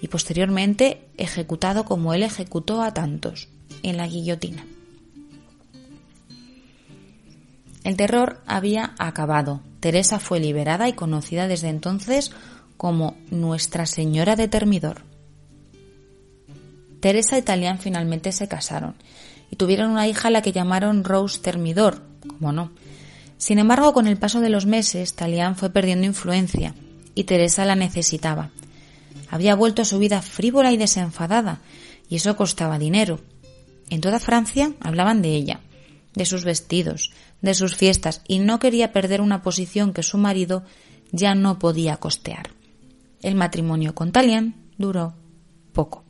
y 0.00 0.08
posteriormente 0.08 1.06
ejecutado 1.18 1.84
como 1.84 2.14
él 2.14 2.22
ejecutó 2.22 2.80
a 2.80 2.94
tantos, 2.94 3.50
en 3.82 3.98
la 3.98 4.06
guillotina. 4.06 4.64
El 7.84 7.98
terror 7.98 8.40
había 8.46 8.94
acabado. 8.98 9.60
Teresa 9.80 10.18
fue 10.18 10.40
liberada 10.40 10.88
y 10.88 10.94
conocida 10.94 11.46
desde 11.46 11.68
entonces 11.68 12.30
como 12.78 13.18
Nuestra 13.30 13.84
Señora 13.84 14.34
de 14.34 14.48
Termidor. 14.48 15.02
Teresa 17.00 17.36
y 17.36 17.42
Talián 17.42 17.80
finalmente 17.80 18.32
se 18.32 18.48
casaron 18.48 18.94
y 19.50 19.56
tuvieron 19.56 19.90
una 19.90 20.08
hija 20.08 20.28
a 20.28 20.30
la 20.30 20.40
que 20.40 20.52
llamaron 20.52 21.04
Rose 21.04 21.40
Termidor, 21.40 22.07
como 22.28 22.52
no. 22.52 22.70
Sin 23.36 23.58
embargo, 23.58 23.92
con 23.92 24.06
el 24.06 24.16
paso 24.16 24.40
de 24.40 24.50
los 24.50 24.66
meses, 24.66 25.14
Talián 25.14 25.56
fue 25.56 25.70
perdiendo 25.70 26.06
influencia 26.06 26.74
y 27.14 27.24
Teresa 27.24 27.64
la 27.64 27.74
necesitaba. 27.74 28.50
Había 29.30 29.54
vuelto 29.54 29.82
a 29.82 29.84
su 29.84 29.98
vida 29.98 30.22
frívola 30.22 30.72
y 30.72 30.76
desenfadada, 30.76 31.60
y 32.08 32.16
eso 32.16 32.36
costaba 32.36 32.78
dinero. 32.78 33.20
En 33.90 34.00
toda 34.00 34.20
Francia 34.20 34.72
hablaban 34.80 35.22
de 35.22 35.34
ella, 35.34 35.60
de 36.14 36.24
sus 36.24 36.44
vestidos, 36.44 37.12
de 37.42 37.54
sus 37.54 37.76
fiestas, 37.76 38.22
y 38.26 38.38
no 38.38 38.58
quería 38.58 38.92
perder 38.92 39.20
una 39.20 39.42
posición 39.42 39.92
que 39.92 40.02
su 40.02 40.18
marido 40.18 40.64
ya 41.12 41.34
no 41.34 41.58
podía 41.58 41.96
costear. 41.96 42.50
El 43.22 43.34
matrimonio 43.34 43.94
con 43.94 44.12
Talián 44.12 44.54
duró 44.78 45.14
poco. 45.72 46.07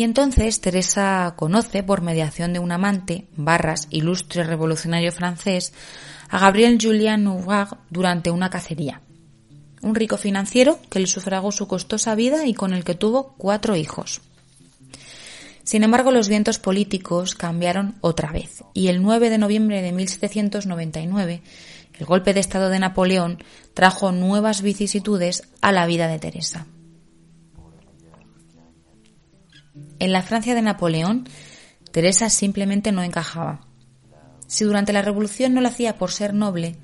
Y 0.00 0.02
entonces 0.02 0.62
Teresa 0.62 1.34
conoce, 1.36 1.82
por 1.82 2.00
mediación 2.00 2.54
de 2.54 2.58
un 2.58 2.72
amante, 2.72 3.26
Barras, 3.36 3.86
ilustre 3.90 4.44
revolucionario 4.44 5.12
francés, 5.12 5.74
a 6.30 6.38
Gabriel 6.38 6.78
Julien 6.80 7.22
Nouard 7.22 7.76
durante 7.90 8.30
una 8.30 8.48
cacería. 8.48 9.02
Un 9.82 9.94
rico 9.94 10.16
financiero 10.16 10.78
que 10.88 11.00
le 11.00 11.06
sufragó 11.06 11.52
su 11.52 11.68
costosa 11.68 12.14
vida 12.14 12.46
y 12.46 12.54
con 12.54 12.72
el 12.72 12.82
que 12.82 12.94
tuvo 12.94 13.34
cuatro 13.36 13.76
hijos. 13.76 14.22
Sin 15.64 15.84
embargo, 15.84 16.12
los 16.12 16.30
vientos 16.30 16.58
políticos 16.58 17.34
cambiaron 17.34 17.96
otra 18.00 18.32
vez 18.32 18.64
y 18.72 18.88
el 18.88 19.02
9 19.02 19.28
de 19.28 19.36
noviembre 19.36 19.82
de 19.82 19.92
1799 19.92 21.42
el 21.98 22.06
golpe 22.06 22.32
de 22.32 22.40
Estado 22.40 22.70
de 22.70 22.78
Napoleón 22.78 23.44
trajo 23.74 24.12
nuevas 24.12 24.62
vicisitudes 24.62 25.42
a 25.60 25.72
la 25.72 25.84
vida 25.84 26.08
de 26.08 26.18
Teresa. 26.18 26.66
En 30.00 30.12
la 30.12 30.22
Francia 30.22 30.54
de 30.54 30.62
Napoleón, 30.62 31.28
Teresa 31.92 32.30
simplemente 32.30 32.90
no 32.90 33.02
encajaba. 33.02 33.60
Si 34.46 34.64
durante 34.64 34.94
la 34.94 35.02
Revolución 35.02 35.52
no 35.52 35.60
lo 35.60 35.68
hacía 35.68 35.98
por 35.98 36.10
ser 36.10 36.32
noble, 36.32 36.76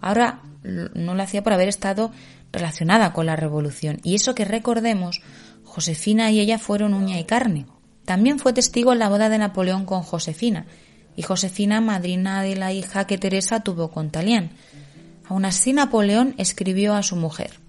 ahora 0.00 0.42
no 0.64 1.14
lo 1.14 1.22
hacía 1.22 1.44
por 1.44 1.52
haber 1.52 1.68
estado 1.68 2.10
relacionada 2.52 3.12
con 3.12 3.26
la 3.26 3.36
Revolución. 3.36 4.00
Y 4.02 4.16
eso 4.16 4.34
que 4.34 4.44
recordemos, 4.44 5.22
Josefina 5.62 6.32
y 6.32 6.40
ella 6.40 6.58
fueron 6.58 6.92
uña 6.92 7.20
y 7.20 7.24
carne. 7.24 7.66
También 8.04 8.40
fue 8.40 8.52
testigo 8.52 8.92
en 8.92 8.98
la 8.98 9.08
boda 9.08 9.28
de 9.28 9.38
Napoleón 9.38 9.84
con 9.84 10.02
Josefina, 10.02 10.66
y 11.14 11.22
Josefina 11.22 11.80
madrina 11.80 12.42
de 12.42 12.56
la 12.56 12.72
hija 12.72 13.06
que 13.06 13.16
Teresa 13.16 13.60
tuvo 13.60 13.92
con 13.92 14.10
Talián. 14.10 14.50
Aún 15.28 15.44
así, 15.44 15.72
Napoleón 15.72 16.34
escribió 16.36 16.94
a 16.94 17.04
su 17.04 17.14
mujer 17.14 17.59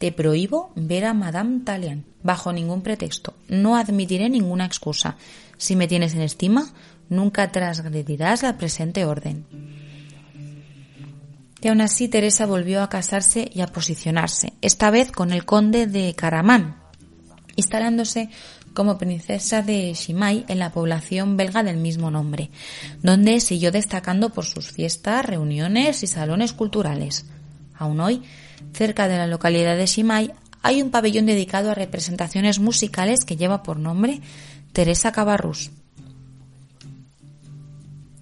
te 0.00 0.12
prohíbo 0.12 0.72
ver 0.76 1.04
a 1.04 1.12
Madame 1.12 1.60
Talian, 1.62 2.06
bajo 2.22 2.54
ningún 2.54 2.80
pretexto. 2.80 3.34
No 3.48 3.76
admitiré 3.76 4.30
ninguna 4.30 4.64
excusa. 4.64 5.18
Si 5.58 5.76
me 5.76 5.88
tienes 5.88 6.14
en 6.14 6.22
estima, 6.22 6.72
nunca 7.10 7.52
transgredirás 7.52 8.42
la 8.42 8.56
presente 8.56 9.04
orden. 9.04 9.44
Y 11.60 11.68
aún 11.68 11.82
así 11.82 12.08
Teresa 12.08 12.46
volvió 12.46 12.82
a 12.82 12.88
casarse 12.88 13.50
y 13.52 13.60
a 13.60 13.66
posicionarse, 13.66 14.54
esta 14.62 14.90
vez 14.90 15.12
con 15.12 15.32
el 15.32 15.44
conde 15.44 15.86
de 15.86 16.14
Caramán, 16.14 16.80
instalándose 17.56 18.30
como 18.72 18.96
princesa 18.96 19.60
de 19.60 19.92
Shimai 19.92 20.46
en 20.48 20.60
la 20.60 20.72
población 20.72 21.36
belga 21.36 21.62
del 21.62 21.76
mismo 21.76 22.10
nombre, 22.10 22.50
donde 23.02 23.40
siguió 23.40 23.70
destacando 23.70 24.30
por 24.30 24.46
sus 24.46 24.70
fiestas, 24.70 25.26
reuniones 25.26 26.02
y 26.02 26.06
salones 26.06 26.54
culturales. 26.54 27.26
Aún 27.74 28.00
hoy 28.00 28.22
Cerca 28.72 29.08
de 29.08 29.18
la 29.18 29.26
localidad 29.26 29.76
de 29.76 29.86
Simay 29.86 30.32
hay 30.62 30.82
un 30.82 30.90
pabellón 30.90 31.26
dedicado 31.26 31.70
a 31.70 31.74
representaciones 31.74 32.58
musicales 32.58 33.24
que 33.24 33.36
lleva 33.36 33.62
por 33.62 33.78
nombre 33.78 34.20
Teresa 34.72 35.12
Cabarrús. 35.12 35.70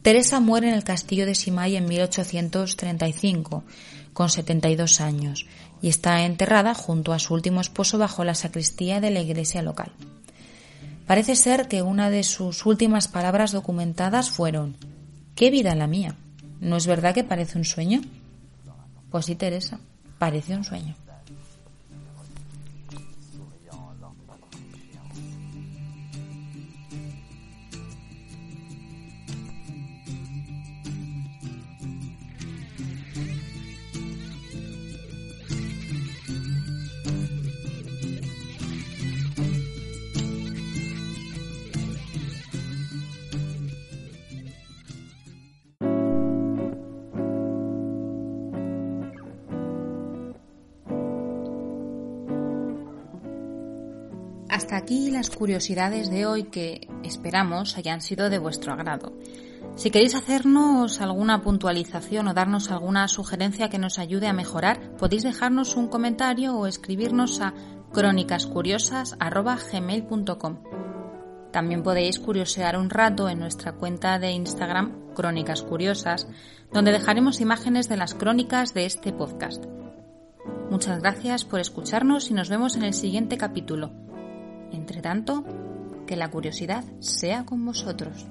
Teresa 0.02 0.40
muere 0.40 0.68
en 0.68 0.74
el 0.74 0.84
castillo 0.84 1.26
de 1.26 1.34
Simay 1.34 1.76
en 1.76 1.86
1835, 1.86 3.64
con 4.12 4.30
72 4.30 5.00
años, 5.00 5.46
y 5.82 5.88
está 5.88 6.24
enterrada 6.24 6.74
junto 6.74 7.12
a 7.12 7.18
su 7.18 7.34
último 7.34 7.60
esposo 7.60 7.98
bajo 7.98 8.24
la 8.24 8.34
sacristía 8.34 9.00
de 9.00 9.10
la 9.10 9.20
iglesia 9.20 9.62
local. 9.62 9.92
Parece 11.06 11.36
ser 11.36 11.68
que 11.68 11.82
una 11.82 12.10
de 12.10 12.22
sus 12.22 12.64
últimas 12.66 13.08
palabras 13.08 13.52
documentadas 13.52 14.30
fueron 14.30 14.76
¿Qué 15.38 15.50
vida 15.50 15.76
la 15.76 15.86
mía? 15.86 16.16
¿No 16.60 16.76
es 16.76 16.88
verdad 16.88 17.14
que 17.14 17.22
parece 17.22 17.58
un 17.58 17.64
sueño? 17.64 18.00
Pues 19.08 19.26
sí, 19.26 19.36
Teresa, 19.36 19.78
pareció 20.18 20.56
un 20.56 20.64
sueño. 20.64 20.94
Hasta 54.68 54.76
aquí 54.76 55.10
las 55.10 55.30
curiosidades 55.30 56.10
de 56.10 56.26
hoy 56.26 56.42
que 56.42 56.86
esperamos 57.02 57.78
hayan 57.78 58.02
sido 58.02 58.28
de 58.28 58.36
vuestro 58.36 58.74
agrado. 58.74 59.14
Si 59.76 59.90
queréis 59.90 60.14
hacernos 60.14 61.00
alguna 61.00 61.40
puntualización 61.40 62.28
o 62.28 62.34
darnos 62.34 62.70
alguna 62.70 63.08
sugerencia 63.08 63.70
que 63.70 63.78
nos 63.78 63.98
ayude 63.98 64.26
a 64.26 64.34
mejorar, 64.34 64.94
podéis 64.98 65.22
dejarnos 65.22 65.74
un 65.74 65.88
comentario 65.88 66.54
o 66.54 66.66
escribirnos 66.66 67.40
a 67.40 67.54
crónicascuriosas.gmail.com. 67.94 70.58
También 71.50 71.82
podéis 71.82 72.18
curiosear 72.18 72.76
un 72.76 72.90
rato 72.90 73.30
en 73.30 73.38
nuestra 73.38 73.72
cuenta 73.72 74.18
de 74.18 74.32
Instagram 74.32 75.14
Crónicas 75.14 75.62
Curiosas, 75.62 76.28
donde 76.74 76.92
dejaremos 76.92 77.40
imágenes 77.40 77.88
de 77.88 77.96
las 77.96 78.12
crónicas 78.12 78.74
de 78.74 78.84
este 78.84 79.14
podcast. 79.14 79.64
Muchas 80.68 81.00
gracias 81.00 81.46
por 81.46 81.58
escucharnos 81.58 82.30
y 82.30 82.34
nos 82.34 82.50
vemos 82.50 82.76
en 82.76 82.82
el 82.82 82.92
siguiente 82.92 83.38
capítulo. 83.38 84.07
Entre 84.72 85.00
tanto, 85.00 85.44
que 86.06 86.16
la 86.16 86.30
curiosidad 86.30 86.84
sea 87.00 87.44
con 87.44 87.64
vosotros. 87.64 88.26